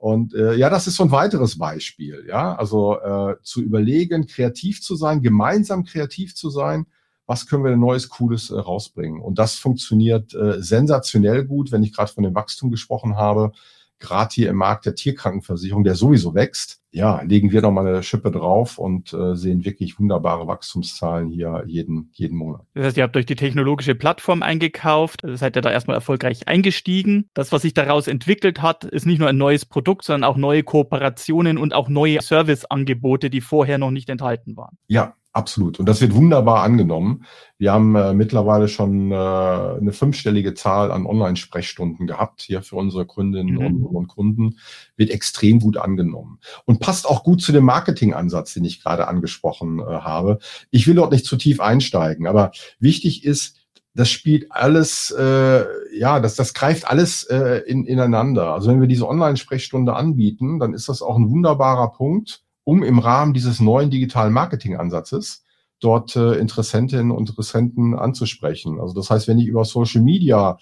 Und 0.01 0.33
äh, 0.33 0.55
ja, 0.55 0.71
das 0.71 0.87
ist 0.87 0.97
so 0.97 1.03
ein 1.03 1.11
weiteres 1.11 1.59
Beispiel, 1.59 2.25
ja, 2.27 2.55
also 2.55 2.99
äh, 2.99 3.37
zu 3.43 3.61
überlegen, 3.61 4.27
kreativ 4.27 4.81
zu 4.81 4.97
sein, 4.97 5.21
gemeinsam 5.21 5.85
kreativ 5.85 6.35
zu 6.35 6.49
sein, 6.49 6.87
was 7.27 7.47
können 7.47 7.65
wir 7.65 7.71
denn 7.71 7.81
Neues, 7.81 8.09
Cooles 8.09 8.49
äh, 8.49 8.59
rausbringen? 8.59 9.21
Und 9.21 9.39
das 9.39 9.57
funktioniert 9.57 10.33
äh, 10.33 10.63
sensationell 10.63 11.45
gut, 11.45 11.71
wenn 11.71 11.83
ich 11.83 11.93
gerade 11.93 12.11
von 12.11 12.25
dem 12.25 12.35
Wachstum 12.35 12.71
gesprochen 12.71 13.17
habe 13.17 13.53
gerade 14.01 14.35
hier 14.35 14.51
im 14.51 14.57
Markt 14.57 14.87
der 14.87 14.95
Tierkrankenversicherung, 14.95 15.85
der 15.85 15.95
sowieso 15.95 16.35
wächst, 16.35 16.81
ja, 16.93 17.23
legen 17.23 17.53
wir 17.53 17.63
noch 17.63 17.71
mal 17.71 17.87
eine 17.87 18.03
Schippe 18.03 18.31
drauf 18.31 18.79
und 18.79 19.13
äh, 19.13 19.37
sehen 19.37 19.65
wirklich 19.65 20.01
wunderbare 20.01 20.47
Wachstumszahlen 20.49 21.29
hier 21.29 21.63
jeden, 21.67 22.11
jeden 22.15 22.37
Monat. 22.37 22.63
Das 22.75 22.87
heißt, 22.87 22.97
ihr 22.97 23.05
habt 23.05 23.17
euch 23.17 23.27
die 23.27 23.37
technologische 23.37 23.95
Plattform 23.95 24.43
eingekauft, 24.43 25.23
seid 25.25 25.57
ihr 25.57 25.63
da 25.63 25.71
erstmal 25.71 25.97
erfolgreich 25.97 26.49
eingestiegen. 26.49 27.29
Das, 27.35 27.53
was 27.53 27.63
sich 27.63 27.75
daraus 27.75 28.09
entwickelt 28.09 28.61
hat, 28.61 28.85
ist 28.85 29.07
nicht 29.07 29.21
nur 29.21 29.29
ein 29.29 29.39
neues 29.39 29.65
Produkt, 29.65 30.05
sondern 30.05 30.29
auch 30.29 30.37
neue 30.37 30.65
Kooperationen 30.65 31.59
und 31.59 31.75
auch 31.75 31.89
neue 31.89 32.21
Serviceangebote, 32.21 33.31
die 33.31 33.41
vorher 33.41 33.79
noch 33.79 33.93
nicht 33.93 34.09
enthalten 34.09 34.57
waren. 34.57 34.77
Ja, 34.89 35.15
Absolut. 35.33 35.79
Und 35.79 35.89
das 35.89 36.01
wird 36.01 36.15
wunderbar 36.15 36.65
angenommen. 36.65 37.25
Wir 37.57 37.73
haben 37.73 37.95
äh, 37.95 38.13
mittlerweile 38.15 38.67
schon 38.67 39.13
äh, 39.13 39.15
eine 39.15 39.93
fünfstellige 39.93 40.55
Zahl 40.55 40.91
an 40.91 41.07
Online-Sprechstunden 41.07 42.09
gehabt 42.09 42.43
hier 42.43 42.63
für 42.63 42.75
unsere 42.75 43.07
Kundinnen 43.07 43.55
mhm. 43.55 43.65
und, 43.65 43.85
und, 43.85 44.09
Kunden. 44.09 44.59
Wird 44.97 45.11
extrem 45.11 45.61
gut 45.61 45.77
angenommen. 45.77 46.41
Und 46.65 46.81
passt 46.81 47.07
auch 47.09 47.23
gut 47.23 47.43
zu 47.43 47.53
dem 47.53 47.65
Marketingansatz, 47.65 48.55
den 48.55 48.65
ich 48.65 48.83
gerade 48.83 49.07
angesprochen 49.07 49.79
äh, 49.79 49.83
habe. 49.83 50.41
Ich 50.73 50.89
will 50.89 50.97
dort 50.97 51.13
nicht 51.13 51.27
zu 51.27 51.37
tief 51.37 51.61
einsteigen, 51.61 52.27
aber 52.27 52.51
wichtig 52.81 53.25
ist, 53.25 53.57
das 53.95 54.11
spielt 54.11 54.51
alles, 54.51 55.13
äh, 55.17 55.65
ja, 55.97 56.19
das, 56.19 56.35
das 56.35 56.55
greift 56.55 56.89
alles 56.89 57.25
äh, 57.25 57.63
in, 57.67 57.87
ineinander. 57.87 58.53
Also 58.53 58.71
wenn 58.71 58.81
wir 58.81 58.89
diese 58.89 59.09
Online-Sprechstunde 59.09 59.95
anbieten, 59.95 60.59
dann 60.59 60.75
ist 60.75 60.89
das 60.89 61.03
auch 61.03 61.17
ein 61.17 61.31
wunderbarer 61.31 61.93
Punkt, 61.93 62.43
um 62.65 62.83
im 62.83 62.99
Rahmen 62.99 63.35
dieses 63.35 63.61
neuen 63.61 63.91
digitalen 63.91 64.33
Marketingansatzes 64.33 65.45
dort 65.81 66.15
äh, 66.17 66.35
Interessentinnen 66.35 67.11
und 67.11 67.29
Interessenten 67.29 67.99
anzusprechen. 67.99 68.81
Also 68.81 68.95
das 68.95 69.11
heißt, 69.11 69.29
wenn 69.29 69.39
ich 69.39 69.47
über 69.47 69.65
Social 69.65 70.03
Media 70.03 70.59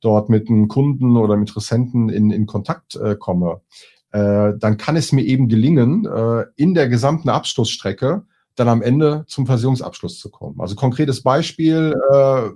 dort 0.00 0.28
mit 0.28 0.48
einem 0.48 0.68
Kunden 0.68 1.16
oder 1.16 1.32
einem 1.32 1.42
Interessenten 1.42 2.08
in, 2.08 2.30
in 2.30 2.46
Kontakt 2.46 2.96
äh, 2.96 3.16
komme, 3.16 3.62
äh, 4.12 4.52
dann 4.58 4.76
kann 4.76 4.96
es 4.96 5.12
mir 5.12 5.22
eben 5.24 5.48
gelingen, 5.48 6.06
äh, 6.06 6.44
in 6.56 6.74
der 6.74 6.88
gesamten 6.88 7.28
Abschlussstrecke 7.28 8.22
dann 8.54 8.68
am 8.68 8.82
Ende 8.82 9.24
zum 9.28 9.46
Versicherungsabschluss 9.46 10.18
zu 10.18 10.30
kommen. 10.30 10.60
Also 10.60 10.74
konkretes 10.74 11.22
Beispiel, 11.22 11.94
äh, 12.12 12.48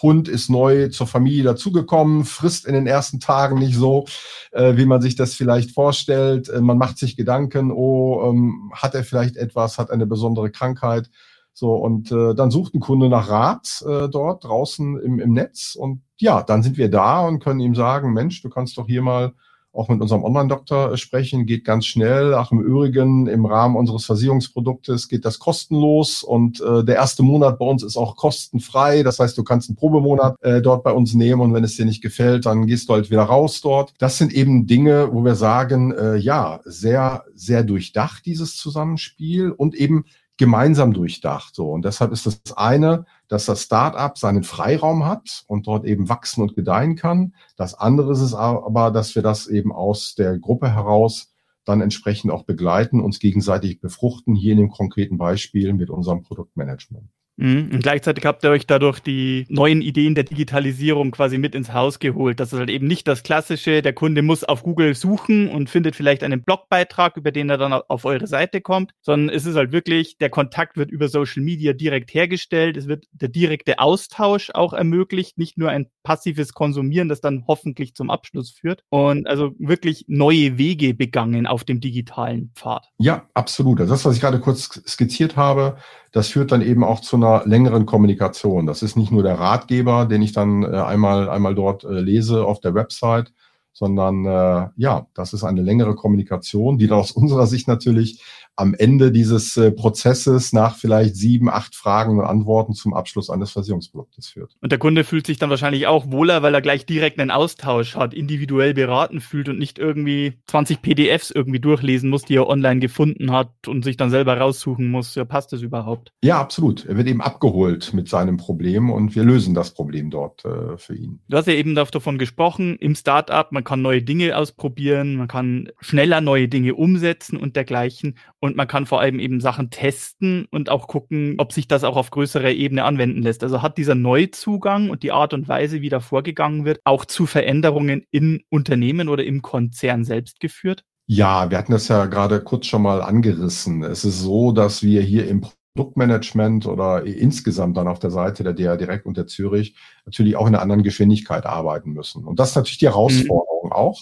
Hund 0.00 0.28
ist 0.28 0.48
neu 0.48 0.88
zur 0.88 1.06
Familie 1.06 1.42
dazugekommen, 1.42 2.24
frisst 2.24 2.66
in 2.66 2.74
den 2.74 2.86
ersten 2.86 3.20
Tagen 3.20 3.58
nicht 3.58 3.76
so, 3.76 4.06
äh, 4.52 4.76
wie 4.76 4.86
man 4.86 5.02
sich 5.02 5.16
das 5.16 5.34
vielleicht 5.34 5.72
vorstellt. 5.72 6.48
Äh, 6.48 6.60
man 6.60 6.78
macht 6.78 6.98
sich 6.98 7.16
Gedanken, 7.16 7.70
oh, 7.70 8.30
ähm, 8.30 8.72
hat 8.74 8.94
er 8.94 9.04
vielleicht 9.04 9.36
etwas, 9.36 9.78
hat 9.78 9.90
eine 9.90 10.06
besondere 10.06 10.50
Krankheit. 10.50 11.10
So, 11.54 11.74
und 11.74 12.10
äh, 12.10 12.34
dann 12.34 12.50
sucht 12.50 12.74
ein 12.74 12.80
Kunde 12.80 13.10
nach 13.10 13.28
Rat 13.28 13.84
äh, 13.86 14.08
dort 14.08 14.44
draußen 14.44 14.98
im, 15.00 15.18
im 15.18 15.32
Netz. 15.32 15.76
Und 15.78 16.02
ja, 16.18 16.42
dann 16.42 16.62
sind 16.62 16.78
wir 16.78 16.90
da 16.90 17.20
und 17.26 17.40
können 17.40 17.60
ihm 17.60 17.74
sagen, 17.74 18.14
Mensch, 18.14 18.40
du 18.40 18.48
kannst 18.48 18.78
doch 18.78 18.86
hier 18.86 19.02
mal 19.02 19.34
auch 19.72 19.88
mit 19.88 20.00
unserem 20.00 20.22
Online-Doktor 20.24 20.96
sprechen, 20.96 21.46
geht 21.46 21.64
ganz 21.64 21.86
schnell. 21.86 22.34
Ach, 22.34 22.52
im 22.52 22.60
Übrigen, 22.60 23.26
im 23.26 23.46
Rahmen 23.46 23.76
unseres 23.76 24.04
Versicherungsproduktes 24.04 25.08
geht 25.08 25.24
das 25.24 25.38
kostenlos 25.38 26.22
und 26.22 26.60
äh, 26.60 26.84
der 26.84 26.96
erste 26.96 27.22
Monat 27.22 27.58
bei 27.58 27.64
uns 27.64 27.82
ist 27.82 27.96
auch 27.96 28.16
kostenfrei. 28.16 29.02
Das 29.02 29.18
heißt, 29.18 29.36
du 29.36 29.44
kannst 29.44 29.70
einen 29.70 29.76
Probemonat 29.76 30.36
äh, 30.42 30.60
dort 30.60 30.84
bei 30.84 30.92
uns 30.92 31.14
nehmen 31.14 31.40
und 31.40 31.54
wenn 31.54 31.64
es 31.64 31.76
dir 31.76 31.86
nicht 31.86 32.02
gefällt, 32.02 32.44
dann 32.46 32.66
gehst 32.66 32.88
du 32.88 32.94
halt 32.94 33.10
wieder 33.10 33.22
raus 33.22 33.60
dort. 33.62 33.94
Das 33.98 34.18
sind 34.18 34.32
eben 34.32 34.66
Dinge, 34.66 35.08
wo 35.12 35.24
wir 35.24 35.34
sagen, 35.34 35.92
äh, 35.92 36.16
ja, 36.16 36.60
sehr, 36.64 37.24
sehr 37.34 37.64
durchdacht, 37.64 38.26
dieses 38.26 38.56
Zusammenspiel 38.56 39.50
und 39.50 39.74
eben 39.74 40.04
gemeinsam 40.36 40.92
durchdacht. 40.92 41.54
So. 41.54 41.70
Und 41.70 41.84
deshalb 41.84 42.12
ist 42.12 42.26
das 42.26 42.40
eine, 42.56 43.04
dass 43.32 43.46
das 43.46 43.62
Startup 43.62 44.18
seinen 44.18 44.42
Freiraum 44.42 45.06
hat 45.06 45.44
und 45.46 45.66
dort 45.66 45.86
eben 45.86 46.10
wachsen 46.10 46.42
und 46.42 46.54
gedeihen 46.54 46.96
kann. 46.96 47.34
Das 47.56 47.72
andere 47.72 48.12
ist 48.12 48.20
es 48.20 48.34
aber, 48.34 48.90
dass 48.90 49.14
wir 49.14 49.22
das 49.22 49.46
eben 49.46 49.72
aus 49.72 50.14
der 50.14 50.38
Gruppe 50.38 50.74
heraus 50.74 51.32
dann 51.64 51.80
entsprechend 51.80 52.30
auch 52.30 52.44
begleiten, 52.44 53.00
uns 53.00 53.20
gegenseitig 53.20 53.80
befruchten, 53.80 54.34
hier 54.34 54.52
in 54.52 54.58
dem 54.58 54.70
konkreten 54.70 55.16
Beispiel 55.16 55.72
mit 55.72 55.88
unserem 55.88 56.22
Produktmanagement. 56.22 57.08
Mhm. 57.36 57.70
Und 57.72 57.82
gleichzeitig 57.82 58.24
habt 58.26 58.44
ihr 58.44 58.50
euch 58.50 58.66
dadurch 58.66 59.00
die 59.00 59.46
neuen 59.48 59.80
Ideen 59.80 60.14
der 60.14 60.24
Digitalisierung 60.24 61.10
quasi 61.10 61.38
mit 61.38 61.54
ins 61.54 61.72
Haus 61.72 61.98
geholt. 61.98 62.40
Das 62.40 62.52
ist 62.52 62.58
halt 62.58 62.70
eben 62.70 62.86
nicht 62.86 63.08
das 63.08 63.22
klassische, 63.22 63.82
der 63.82 63.92
Kunde 63.92 64.22
muss 64.22 64.44
auf 64.44 64.62
Google 64.62 64.94
suchen 64.94 65.48
und 65.48 65.70
findet 65.70 65.96
vielleicht 65.96 66.22
einen 66.22 66.42
Blogbeitrag, 66.42 67.16
über 67.16 67.32
den 67.32 67.50
er 67.50 67.58
dann 67.58 67.72
auf 67.72 68.04
eure 68.04 68.26
Seite 68.26 68.60
kommt, 68.60 68.92
sondern 69.00 69.34
es 69.34 69.46
ist 69.46 69.56
halt 69.56 69.72
wirklich, 69.72 70.18
der 70.18 70.30
Kontakt 70.30 70.76
wird 70.76 70.90
über 70.90 71.08
Social 71.08 71.42
Media 71.42 71.72
direkt 71.72 72.12
hergestellt. 72.14 72.76
Es 72.76 72.86
wird 72.86 73.06
der 73.12 73.28
direkte 73.28 73.78
Austausch 73.78 74.50
auch 74.52 74.72
ermöglicht, 74.72 75.38
nicht 75.38 75.56
nur 75.58 75.70
ein 75.70 75.86
passives 76.02 76.52
Konsumieren, 76.52 77.08
das 77.08 77.20
dann 77.20 77.44
hoffentlich 77.46 77.94
zum 77.94 78.10
Abschluss 78.10 78.50
führt. 78.50 78.82
Und 78.90 79.26
also 79.26 79.52
wirklich 79.58 80.04
neue 80.08 80.58
Wege 80.58 80.94
begangen 80.94 81.46
auf 81.46 81.64
dem 81.64 81.80
digitalen 81.80 82.52
Pfad. 82.54 82.86
Ja, 82.98 83.28
absolut. 83.34 83.80
Also 83.80 83.92
das, 83.92 84.04
was 84.04 84.14
ich 84.14 84.20
gerade 84.20 84.40
kurz 84.40 84.82
skizziert 84.86 85.36
habe, 85.36 85.76
das 86.12 86.28
führt 86.28 86.52
dann 86.52 86.62
eben 86.62 86.84
auch 86.84 87.00
zu 87.00 87.16
einer 87.16 87.42
längeren 87.46 87.86
Kommunikation. 87.86 88.66
Das 88.66 88.82
ist 88.82 88.96
nicht 88.96 89.10
nur 89.10 89.22
der 89.22 89.40
Ratgeber, 89.40 90.04
den 90.06 90.22
ich 90.22 90.32
dann 90.32 90.62
äh, 90.62 90.76
einmal, 90.76 91.28
einmal 91.28 91.54
dort 91.54 91.84
äh, 91.84 92.00
lese 92.00 92.44
auf 92.44 92.60
der 92.60 92.74
Website, 92.74 93.32
sondern 93.72 94.26
äh, 94.26 94.68
ja, 94.76 95.06
das 95.14 95.32
ist 95.32 95.42
eine 95.42 95.62
längere 95.62 95.94
Kommunikation, 95.94 96.76
die 96.76 96.86
dann 96.86 96.98
aus 96.98 97.12
unserer 97.12 97.46
Sicht 97.46 97.66
natürlich 97.66 98.22
am 98.56 98.74
Ende 98.74 99.12
dieses 99.12 99.56
äh, 99.56 99.72
Prozesses 99.72 100.52
nach 100.52 100.76
vielleicht 100.76 101.16
sieben, 101.16 101.48
acht 101.48 101.74
Fragen 101.74 102.18
und 102.18 102.24
Antworten 102.24 102.74
zum 102.74 102.94
Abschluss 102.94 103.30
eines 103.30 103.50
Versicherungsproduktes 103.50 104.28
führt. 104.28 104.54
Und 104.60 104.72
der 104.72 104.78
Kunde 104.78 105.04
fühlt 105.04 105.26
sich 105.26 105.38
dann 105.38 105.50
wahrscheinlich 105.50 105.86
auch 105.86 106.10
wohler, 106.10 106.42
weil 106.42 106.54
er 106.54 106.60
gleich 106.60 106.84
direkt 106.84 107.18
einen 107.18 107.30
Austausch 107.30 107.96
hat, 107.96 108.14
individuell 108.14 108.74
beraten 108.74 109.20
fühlt 109.20 109.48
und 109.48 109.58
nicht 109.58 109.78
irgendwie 109.78 110.34
20 110.48 110.82
PDFs 110.82 111.30
irgendwie 111.30 111.60
durchlesen 111.60 112.10
muss, 112.10 112.22
die 112.22 112.36
er 112.36 112.46
online 112.46 112.80
gefunden 112.80 113.32
hat 113.32 113.68
und 113.68 113.84
sich 113.84 113.96
dann 113.96 114.10
selber 114.10 114.36
raussuchen 114.36 114.90
muss, 114.90 115.14
ja, 115.14 115.24
passt 115.24 115.52
das 115.52 115.62
überhaupt? 115.62 116.12
Ja, 116.22 116.40
absolut. 116.40 116.84
Er 116.84 116.96
wird 116.96 117.08
eben 117.08 117.22
abgeholt 117.22 117.94
mit 117.94 118.08
seinem 118.08 118.36
Problem 118.36 118.90
und 118.90 119.14
wir 119.14 119.24
lösen 119.24 119.54
das 119.54 119.72
Problem 119.72 120.10
dort 120.10 120.44
äh, 120.44 120.76
für 120.76 120.94
ihn. 120.94 121.20
Du 121.28 121.36
hast 121.36 121.46
ja 121.46 121.54
eben 121.54 121.74
davon 121.74 122.18
gesprochen, 122.18 122.76
im 122.76 122.94
Startup, 122.94 123.50
man 123.50 123.64
kann 123.64 123.82
neue 123.82 124.02
Dinge 124.02 124.36
ausprobieren, 124.36 125.16
man 125.16 125.28
kann 125.28 125.68
schneller 125.80 126.20
neue 126.20 126.48
Dinge 126.48 126.74
umsetzen 126.74 127.36
und 127.36 127.56
dergleichen 127.56 128.16
und 128.42 128.56
man 128.56 128.66
kann 128.66 128.86
vor 128.86 129.00
allem 129.00 129.20
eben 129.20 129.40
Sachen 129.40 129.70
testen 129.70 130.46
und 130.50 130.68
auch 130.68 130.88
gucken, 130.88 131.36
ob 131.38 131.52
sich 131.52 131.68
das 131.68 131.84
auch 131.84 131.96
auf 131.96 132.10
größerer 132.10 132.50
Ebene 132.50 132.82
anwenden 132.82 133.22
lässt. 133.22 133.44
Also 133.44 133.62
hat 133.62 133.78
dieser 133.78 133.94
Neuzugang 133.94 134.90
und 134.90 135.04
die 135.04 135.12
Art 135.12 135.32
und 135.32 135.46
Weise, 135.46 135.80
wie 135.80 135.88
da 135.88 136.00
vorgegangen 136.00 136.64
wird, 136.64 136.80
auch 136.82 137.04
zu 137.04 137.26
Veränderungen 137.26 138.04
in 138.10 138.42
Unternehmen 138.50 139.08
oder 139.08 139.22
im 139.22 139.42
Konzern 139.42 140.02
selbst 140.02 140.40
geführt? 140.40 140.82
Ja, 141.06 141.50
wir 141.50 141.58
hatten 141.58 141.70
das 141.70 141.86
ja 141.86 142.06
gerade 142.06 142.42
kurz 142.42 142.66
schon 142.66 142.82
mal 142.82 143.00
angerissen. 143.00 143.84
Es 143.84 144.04
ist 144.04 144.18
so, 144.18 144.50
dass 144.50 144.82
wir 144.82 145.02
hier 145.02 145.28
im 145.28 145.46
Produktmanagement 145.76 146.66
oder 146.66 147.04
insgesamt 147.04 147.76
dann 147.76 147.86
auf 147.86 148.00
der 148.00 148.10
Seite 148.10 148.42
der 148.42 148.54
DA 148.54 148.76
Direkt 148.76 149.06
und 149.06 149.16
der 149.16 149.28
Zürich 149.28 149.76
natürlich 150.04 150.34
auch 150.34 150.48
in 150.48 150.54
einer 150.56 150.62
anderen 150.62 150.82
Geschwindigkeit 150.82 151.46
arbeiten 151.46 151.92
müssen. 151.92 152.24
Und 152.24 152.40
das 152.40 152.50
ist 152.50 152.56
natürlich 152.56 152.78
die 152.78 152.88
Herausforderung 152.88 153.66
mhm. 153.66 153.72
auch 153.72 154.00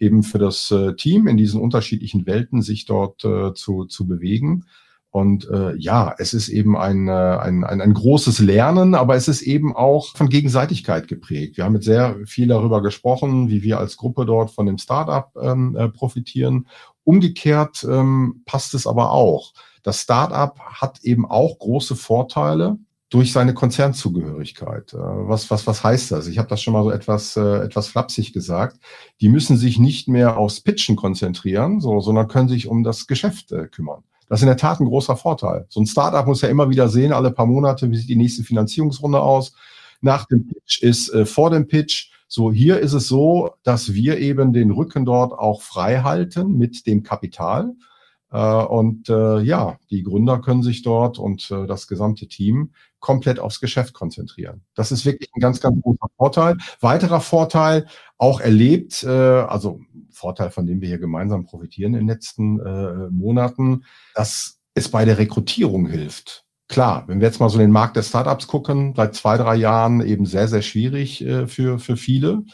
eben 0.00 0.22
für 0.22 0.38
das 0.38 0.70
äh, 0.70 0.94
Team 0.94 1.28
in 1.28 1.36
diesen 1.36 1.60
unterschiedlichen 1.60 2.26
Welten 2.26 2.62
sich 2.62 2.86
dort 2.86 3.24
äh, 3.24 3.54
zu, 3.54 3.84
zu 3.84 4.06
bewegen. 4.06 4.64
Und 5.12 5.48
äh, 5.50 5.74
ja, 5.76 6.14
es 6.18 6.34
ist 6.34 6.48
eben 6.48 6.76
ein, 6.76 7.08
äh, 7.08 7.12
ein, 7.12 7.64
ein, 7.64 7.80
ein 7.80 7.94
großes 7.94 8.38
Lernen, 8.38 8.94
aber 8.94 9.16
es 9.16 9.26
ist 9.26 9.42
eben 9.42 9.74
auch 9.74 10.16
von 10.16 10.28
Gegenseitigkeit 10.28 11.08
geprägt. 11.08 11.56
Wir 11.56 11.64
haben 11.64 11.74
jetzt 11.74 11.86
sehr 11.86 12.16
viel 12.26 12.46
darüber 12.46 12.80
gesprochen, 12.80 13.48
wie 13.48 13.62
wir 13.62 13.78
als 13.78 13.96
Gruppe 13.96 14.24
dort 14.24 14.52
von 14.52 14.66
dem 14.66 14.78
Startup 14.78 15.30
ähm, 15.40 15.76
äh, 15.76 15.88
profitieren. 15.88 16.68
Umgekehrt 17.02 17.84
ähm, 17.88 18.42
passt 18.46 18.72
es 18.74 18.86
aber 18.86 19.10
auch. 19.10 19.52
Das 19.82 20.00
Startup 20.00 20.58
hat 20.60 21.00
eben 21.02 21.26
auch 21.26 21.58
große 21.58 21.96
Vorteile, 21.96 22.78
durch 23.10 23.32
seine 23.32 23.54
Konzernzugehörigkeit. 23.54 24.94
Äh, 24.94 24.98
was, 24.98 25.50
was, 25.50 25.66
was 25.66 25.84
heißt 25.84 26.12
das? 26.12 26.28
Ich 26.28 26.38
habe 26.38 26.48
das 26.48 26.62
schon 26.62 26.72
mal 26.72 26.84
so 26.84 26.90
etwas, 26.90 27.36
äh, 27.36 27.64
etwas 27.64 27.88
flapsig 27.88 28.32
gesagt. 28.32 28.78
Die 29.20 29.28
müssen 29.28 29.56
sich 29.56 29.78
nicht 29.78 30.08
mehr 30.08 30.38
aufs 30.38 30.60
Pitchen 30.60 30.96
konzentrieren, 30.96 31.80
so, 31.80 32.00
sondern 32.00 32.28
können 32.28 32.48
sich 32.48 32.68
um 32.68 32.84
das 32.84 33.06
Geschäft 33.06 33.52
äh, 33.52 33.66
kümmern. 33.66 34.04
Das 34.28 34.38
ist 34.38 34.44
in 34.44 34.48
der 34.48 34.56
Tat 34.56 34.78
ein 34.78 34.86
großer 34.86 35.16
Vorteil. 35.16 35.66
So 35.68 35.80
ein 35.80 35.86
Startup 35.86 36.24
muss 36.24 36.40
ja 36.40 36.48
immer 36.48 36.70
wieder 36.70 36.88
sehen, 36.88 37.12
alle 37.12 37.32
paar 37.32 37.46
Monate, 37.46 37.90
wie 37.90 37.96
sieht 37.96 38.08
die 38.08 38.16
nächste 38.16 38.44
Finanzierungsrunde 38.44 39.20
aus. 39.20 39.52
Nach 40.00 40.24
dem 40.26 40.46
Pitch 40.46 40.82
ist 40.82 41.12
äh, 41.12 41.26
vor 41.26 41.50
dem 41.50 41.66
Pitch. 41.66 42.12
So, 42.28 42.52
hier 42.52 42.78
ist 42.78 42.92
es 42.92 43.08
so, 43.08 43.50
dass 43.64 43.92
wir 43.92 44.18
eben 44.18 44.52
den 44.52 44.70
Rücken 44.70 45.04
dort 45.04 45.32
auch 45.32 45.62
frei 45.62 46.02
halten 46.02 46.56
mit 46.56 46.86
dem 46.86 47.02
Kapital. 47.02 47.72
Äh, 48.30 48.38
und 48.38 49.08
äh, 49.08 49.40
ja, 49.40 49.78
die 49.90 50.04
Gründer 50.04 50.40
können 50.40 50.62
sich 50.62 50.82
dort 50.82 51.18
und 51.18 51.50
äh, 51.50 51.66
das 51.66 51.88
gesamte 51.88 52.28
Team 52.28 52.70
komplett 53.00 53.38
aufs 53.38 53.60
Geschäft 53.60 53.94
konzentrieren. 53.94 54.62
Das 54.74 54.92
ist 54.92 55.04
wirklich 55.04 55.30
ein 55.34 55.40
ganz, 55.40 55.60
ganz 55.60 55.82
großer 55.82 56.06
Vorteil. 56.16 56.56
Weiterer 56.80 57.20
Vorteil, 57.20 57.86
auch 58.18 58.40
erlebt, 58.40 59.04
also 59.04 59.80
Vorteil, 60.10 60.50
von 60.50 60.66
dem 60.66 60.80
wir 60.80 60.88
hier 60.88 60.98
gemeinsam 60.98 61.44
profitieren 61.44 61.94
in 61.94 62.00
den 62.00 62.08
letzten 62.08 62.60
Monaten, 63.10 63.84
dass 64.14 64.58
es 64.74 64.90
bei 64.90 65.04
der 65.04 65.18
Rekrutierung 65.18 65.86
hilft. 65.86 66.44
Klar, 66.68 67.04
wenn 67.06 67.20
wir 67.20 67.26
jetzt 67.26 67.40
mal 67.40 67.48
so 67.48 67.58
den 67.58 67.72
Markt 67.72 67.96
der 67.96 68.02
Startups 68.02 68.46
gucken, 68.46 68.92
seit 68.94 69.14
zwei, 69.14 69.36
drei 69.36 69.56
Jahren 69.56 70.00
eben 70.02 70.26
sehr, 70.26 70.46
sehr 70.46 70.62
schwierig 70.62 71.24
für, 71.46 71.78
für 71.78 71.96
viele. 71.96 72.44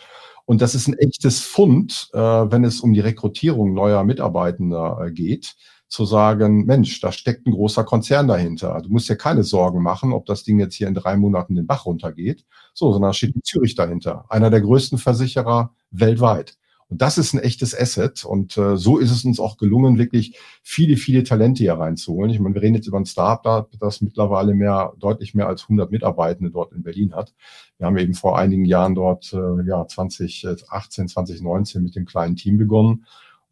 Und 0.47 0.63
das 0.63 0.77
ist 0.77 0.87
ein 0.87 0.97
echtes 0.97 1.41
Fund, 1.41 2.09
äh, 2.13 2.19
wenn 2.19 2.65
es 2.65 2.81
um 2.81 2.95
die 2.95 3.01
Rekrutierung 3.01 3.75
neuer 3.75 4.05
Mitarbeitender 4.05 5.05
äh, 5.05 5.11
geht, 5.11 5.57
zu 5.89 6.05
sagen, 6.05 6.65
Mensch, 6.65 7.01
da 7.01 7.13
steckt 7.13 7.47
ein 7.47 7.53
großer 7.53 7.85
Konzern 7.85 8.27
dahinter. 8.27 8.81
Du 8.83 8.91
musst 8.91 9.09
dir 9.09 9.17
keine 9.17 9.45
Sorgen 9.45 9.83
machen, 9.83 10.13
ob 10.13 10.27
das 10.27 10.43
Ding 10.43 10.59
jetzt 10.59 10.75
hier 10.75 10.89
in 10.89 10.95
drei 10.95 11.17
Monaten 11.17 11.55
den 11.55 11.67
Bach 11.67 11.87
runtergeht. 11.87 12.45
So, 12.75 12.93
sondern 12.93 13.11
da 13.11 13.15
steht 13.15 13.35
in 13.35 13.43
Zürich 13.45 13.75
dahinter. 13.75 14.25
Einer 14.29 14.51
der 14.51 14.61
größten 14.61 14.99
Versicherer 14.99 15.75
weltweit. 15.91 16.57
Und 16.89 17.03
das 17.03 17.19
ist 17.19 17.35
ein 17.35 17.41
echtes 17.41 17.79
Asset. 17.79 18.25
Und 18.25 18.57
äh, 18.57 18.77
so 18.77 18.99
ist 18.99 19.11
es 19.11 19.25
uns 19.25 19.41
auch 19.41 19.57
gelungen, 19.57 19.99
wirklich 19.99 20.39
viele, 20.63 20.97
viele 20.97 21.25
Talente 21.25 21.63
hier 21.63 21.75
reinzuholen. 21.75 22.31
Ich 22.31 22.39
meine, 22.39 22.55
wir 22.55 22.63
reden 22.63 22.77
jetzt 22.77 22.87
über 22.87 22.99
ein 22.99 23.07
Startup, 23.07 23.69
das 23.81 24.01
mittlerweile 24.01 24.55
mehr, 24.55 24.93
deutlich 24.99 25.35
mehr 25.35 25.49
als 25.49 25.63
100 25.63 25.91
Mitarbeitende 25.91 26.51
dort 26.51 26.73
in 26.73 26.83
Berlin 26.83 27.15
hat. 27.15 27.35
Wir 27.79 27.87
haben 27.87 27.99
eben 27.99 28.15
vor 28.15 28.39
einigen 28.39 28.65
Jahren 28.65 28.95
dort, 28.95 29.33
äh, 29.33 29.67
ja, 29.67 29.87
2018, 29.87 31.09
2019 31.09 31.83
mit 31.83 31.97
dem 31.97 32.07
kleinen 32.07 32.37
Team 32.37 32.57
begonnen. 32.57 33.05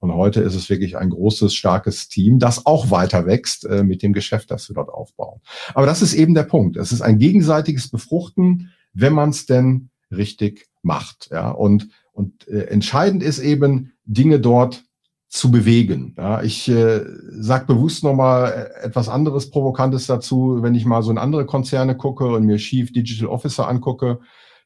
Und 0.04 0.14
heute 0.14 0.42
ist 0.42 0.54
es 0.54 0.68
wirklich 0.68 0.98
ein 0.98 1.08
großes, 1.08 1.54
starkes 1.54 2.08
Team, 2.08 2.38
das 2.38 2.66
auch 2.66 2.90
weiter 2.90 3.24
wächst 3.24 3.64
äh, 3.64 3.82
mit 3.82 4.02
dem 4.02 4.12
Geschäft, 4.12 4.50
das 4.50 4.68
wir 4.68 4.74
dort 4.74 4.90
aufbauen. 4.90 5.40
Aber 5.72 5.86
das 5.86 6.02
ist 6.02 6.12
eben 6.12 6.34
der 6.34 6.42
Punkt. 6.42 6.76
Es 6.76 6.92
ist 6.92 7.00
ein 7.00 7.18
gegenseitiges 7.18 7.90
Befruchten, 7.90 8.70
wenn 8.92 9.14
man 9.14 9.30
es 9.30 9.46
denn 9.46 9.88
richtig 10.10 10.68
macht. 10.82 11.30
Ja, 11.32 11.50
und 11.50 11.88
und 12.12 12.46
äh, 12.48 12.66
entscheidend 12.66 13.22
ist 13.22 13.38
eben, 13.38 13.92
Dinge 14.04 14.40
dort 14.40 14.84
zu 15.28 15.50
bewegen. 15.50 16.14
Ja, 16.18 16.42
ich 16.42 16.68
äh, 16.68 17.00
sage 17.30 17.64
bewusst 17.64 18.04
nochmal 18.04 18.70
äh, 18.82 18.86
etwas 18.86 19.08
anderes 19.08 19.50
Provokantes 19.50 20.06
dazu, 20.06 20.58
wenn 20.60 20.74
ich 20.74 20.84
mal 20.84 21.02
so 21.02 21.10
in 21.10 21.18
andere 21.18 21.46
Konzerne 21.46 21.96
gucke 21.96 22.26
und 22.26 22.44
mir 22.44 22.58
Chief 22.58 22.92
Digital 22.92 23.28
Officer 23.28 23.66
angucke, 23.66 24.20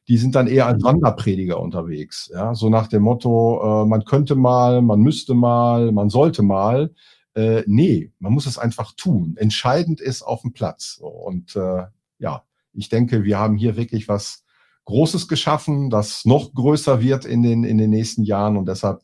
die 0.09 0.17
sind 0.17 0.33
dann 0.33 0.47
eher 0.47 0.65
als 0.65 0.83
Wanderprediger 0.83 1.59
unterwegs. 1.59 2.31
Ja, 2.33 2.55
so 2.55 2.69
nach 2.69 2.87
dem 2.87 3.03
Motto, 3.03 3.83
äh, 3.83 3.85
man 3.87 4.03
könnte 4.05 4.35
mal, 4.35 4.81
man 4.81 4.99
müsste 4.99 5.35
mal, 5.35 5.91
man 5.91 6.09
sollte 6.09 6.41
mal. 6.41 6.91
Äh, 7.35 7.61
nee, 7.67 8.11
man 8.17 8.33
muss 8.33 8.47
es 8.47 8.57
einfach 8.57 8.93
tun. 8.93 9.35
Entscheidend 9.37 10.01
ist 10.01 10.23
auf 10.23 10.41
dem 10.41 10.51
Platz. 10.51 10.99
Und 10.99 11.55
äh, 11.55 11.85
ja, 12.17 12.43
ich 12.73 12.89
denke, 12.89 13.23
wir 13.23 13.37
haben 13.37 13.55
hier 13.55 13.77
wirklich 13.77 14.07
was 14.07 14.43
Großes 14.85 15.27
geschaffen, 15.27 15.91
das 15.91 16.25
noch 16.25 16.55
größer 16.55 17.01
wird 17.01 17.25
in 17.25 17.43
den, 17.43 17.63
in 17.63 17.77
den 17.77 17.91
nächsten 17.91 18.23
Jahren. 18.23 18.57
Und 18.57 18.67
deshalb 18.67 19.03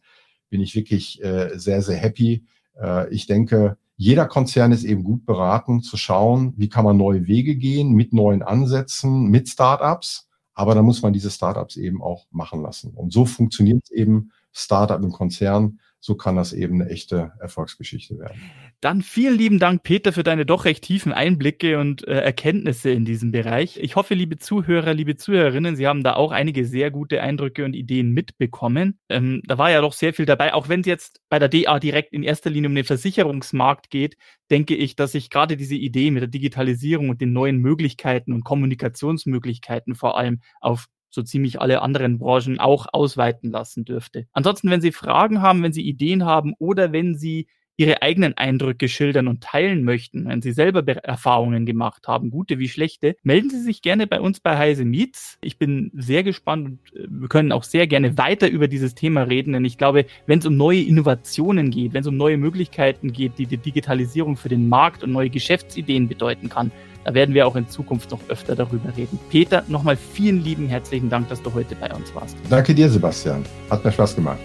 bin 0.50 0.60
ich 0.60 0.76
wirklich 0.76 1.24
äh, 1.24 1.52
sehr, 1.56 1.84
sehr 1.84 1.98
happy. 1.98 2.48
Äh, 2.82 3.14
ich 3.14 3.28
denke, 3.28 3.78
jeder 3.96 4.26
Konzern 4.26 4.72
ist 4.72 4.84
eben 4.84 5.04
gut 5.04 5.24
beraten 5.28 5.84
zu 5.84 5.98
schauen, 5.98 6.56
wie 6.58 6.68
kann 6.68 6.84
man 6.84 6.98
neue 6.98 7.28
Wege 7.28 7.56
gehen 7.56 7.92
mit 7.92 8.12
neuen 8.12 8.42
Ansätzen, 8.42 9.26
mit 9.26 9.48
Startups. 9.48 10.28
Aber 10.56 10.74
da 10.74 10.82
muss 10.82 11.02
man 11.02 11.14
diese 11.14 11.30
Startups 11.30 11.76
eben 11.78 12.02
auch 12.02 12.26
machen 12.32 12.62
lassen. 12.62 12.92
Und 12.96 13.14
so 13.14 13.26
funktioniert 13.26 13.92
eben 13.92 14.32
Startup 14.54 15.02
im 15.04 15.12
Konzern 15.12 15.80
so 16.06 16.14
kann 16.14 16.36
das 16.36 16.54
eben 16.54 16.80
eine 16.80 16.92
echte 16.92 17.32
Erfolgsgeschichte 17.40 18.20
werden. 18.20 18.40
Dann 18.80 19.02
vielen 19.02 19.36
lieben 19.40 19.58
Dank, 19.58 19.82
Peter, 19.82 20.14
für 20.14 20.22
deine 20.22 20.46
doch 20.46 20.66
recht 20.66 20.84
tiefen 20.84 21.12
Einblicke 21.12 21.80
und 21.80 22.08
äh, 22.08 22.20
Erkenntnisse 22.20 22.92
in 22.92 23.06
diesem 23.06 23.32
Bereich. 23.32 23.80
Ich 23.82 23.96
hoffe, 23.96 24.14
liebe 24.14 24.38
Zuhörer, 24.38 24.94
liebe 24.94 25.16
Zuhörerinnen, 25.16 25.76
Sie 25.76 25.88
haben 25.88 26.04
da 26.04 26.14
auch 26.14 26.32
einige 26.32 26.64
sehr 26.66 26.92
gute 26.92 27.24
Eindrücke 27.24 27.66
und 27.66 27.74
Ideen 27.74 28.12
mitbekommen. 28.12 29.00
Ähm, 29.10 29.42
da 29.48 29.58
war 29.58 29.72
ja 29.72 29.82
doch 29.82 29.94
sehr 29.94 30.14
viel 30.14 30.28
dabei. 30.28 30.54
Auch 30.54 30.70
wenn 30.70 30.82
es 30.82 30.86
jetzt 30.86 31.22
bei 31.28 31.40
der 31.40 31.50
DA 31.50 31.80
direkt 31.80 32.14
in 32.14 32.22
erster 32.22 32.52
Linie 32.52 32.70
um 32.70 32.76
den 32.76 32.86
Versicherungsmarkt 32.86 33.90
geht, 33.90 34.16
denke 34.52 34.76
ich, 34.76 34.96
dass 34.96 35.14
sich 35.14 35.32
gerade 35.32 35.58
diese 35.58 35.74
Idee 35.74 36.12
mit 36.12 36.22
der 36.22 36.28
Digitalisierung 36.28 37.10
und 37.10 37.20
den 37.20 37.34
neuen 37.34 37.58
Möglichkeiten 37.58 38.32
und 38.32 38.44
Kommunikationsmöglichkeiten 38.44 39.96
vor 39.96 40.20
allem 40.20 40.42
auf 40.62 40.86
so 41.16 41.24
ziemlich 41.24 41.60
alle 41.60 41.82
anderen 41.82 42.20
Branchen 42.20 42.60
auch 42.60 42.86
ausweiten 42.92 43.50
lassen 43.50 43.86
dürfte. 43.86 44.28
Ansonsten, 44.34 44.70
wenn 44.70 44.82
Sie 44.82 44.92
Fragen 44.92 45.42
haben, 45.42 45.64
wenn 45.64 45.74
Sie 45.74 45.82
Ideen 45.82 46.26
haben 46.26 46.54
oder 46.60 46.92
wenn 46.92 47.18
Sie 47.18 47.48
Ihre 47.78 48.02
eigenen 48.02 48.38
Eindrücke 48.38 48.88
schildern 48.88 49.28
und 49.28 49.44
teilen 49.44 49.84
möchten, 49.84 50.28
wenn 50.28 50.42
Sie 50.42 50.54
selber 50.54 50.82
Be 50.82 51.04
Erfahrungen 51.04 51.66
gemacht 51.66 52.08
haben, 52.08 52.30
gute 52.30 52.58
wie 52.58 52.70
schlechte, 52.70 53.18
melden 53.24 53.50
Sie 53.50 53.60
sich 53.60 53.82
gerne 53.82 54.08
bei 54.08 54.22
uns 54.22 54.40
bei 54.40 54.58
Heise 54.58 54.86
Meets. 54.86 55.38
Ich 55.42 55.58
bin 55.58 55.92
sehr 55.94 56.24
gespannt 56.24 56.68
und 56.68 56.96
äh, 56.96 57.08
wir 57.10 57.28
können 57.28 57.52
auch 57.52 57.64
sehr 57.64 57.86
gerne 57.86 58.18
weiter 58.18 58.50
über 58.50 58.70
dieses 58.70 58.96
Thema 58.96 59.24
reden, 59.24 59.54
denn 59.54 59.66
ich 59.66 59.78
glaube, 59.78 60.06
wenn 60.26 60.40
es 60.40 60.46
um 60.46 60.56
neue 60.56 60.84
Innovationen 60.84 61.70
geht, 61.70 61.94
wenn 61.94 62.02
es 62.02 62.08
um 62.08 62.16
neue 62.16 62.38
Möglichkeiten 62.38 63.12
geht, 63.12 63.38
die 63.38 63.46
die 63.46 63.58
Digitalisierung 63.58 64.38
für 64.38 64.50
den 64.50 64.70
Markt 64.70 65.04
und 65.04 65.12
neue 65.12 65.30
Geschäftsideen 65.30 66.08
bedeuten 66.08 66.48
kann, 66.48 66.72
da 67.06 67.14
werden 67.14 67.36
wir 67.36 67.48
auch 67.48 67.56
in 67.56 67.70
Zukunft 67.70 68.12
noch 68.12 68.20
öfter 68.28 68.56
darüber 68.56 68.98
reden. 68.98 69.20
Peter, 69.30 69.64
nochmal 69.68 69.96
vielen 69.96 70.44
lieben 70.44 70.68
herzlichen 70.68 71.10
Dank, 71.10 71.30
dass 71.30 71.42
du 71.42 71.54
heute 71.54 71.76
bei 71.76 71.94
uns 71.94 72.14
warst. 72.16 72.36
Danke 72.50 72.74
dir, 72.74 72.90
Sebastian. 72.90 73.46
Hat 73.70 73.86
mir 73.86 73.92
Spaß 73.92 74.16
gemacht. 74.16 74.40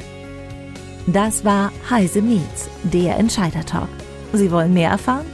Das 1.07 1.44
war 1.44 1.73
Heise 1.88 2.20
Meets, 2.20 2.68
der 2.85 3.18
Entscheider 3.18 3.64
Talk. 3.64 3.88
Sie 4.35 4.51
wollen 4.53 4.75
mehr 4.75 4.90
erfahren? 4.90 5.25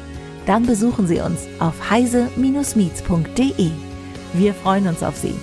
Dann 0.46 0.64
besuchen 0.64 1.08
Sie 1.08 1.18
uns 1.18 1.48
auf 1.58 1.90
heise-meets.de. 1.90 3.70
Wir 4.32 4.54
freuen 4.54 4.86
uns 4.86 5.02
auf 5.02 5.16
Sie. 5.16 5.34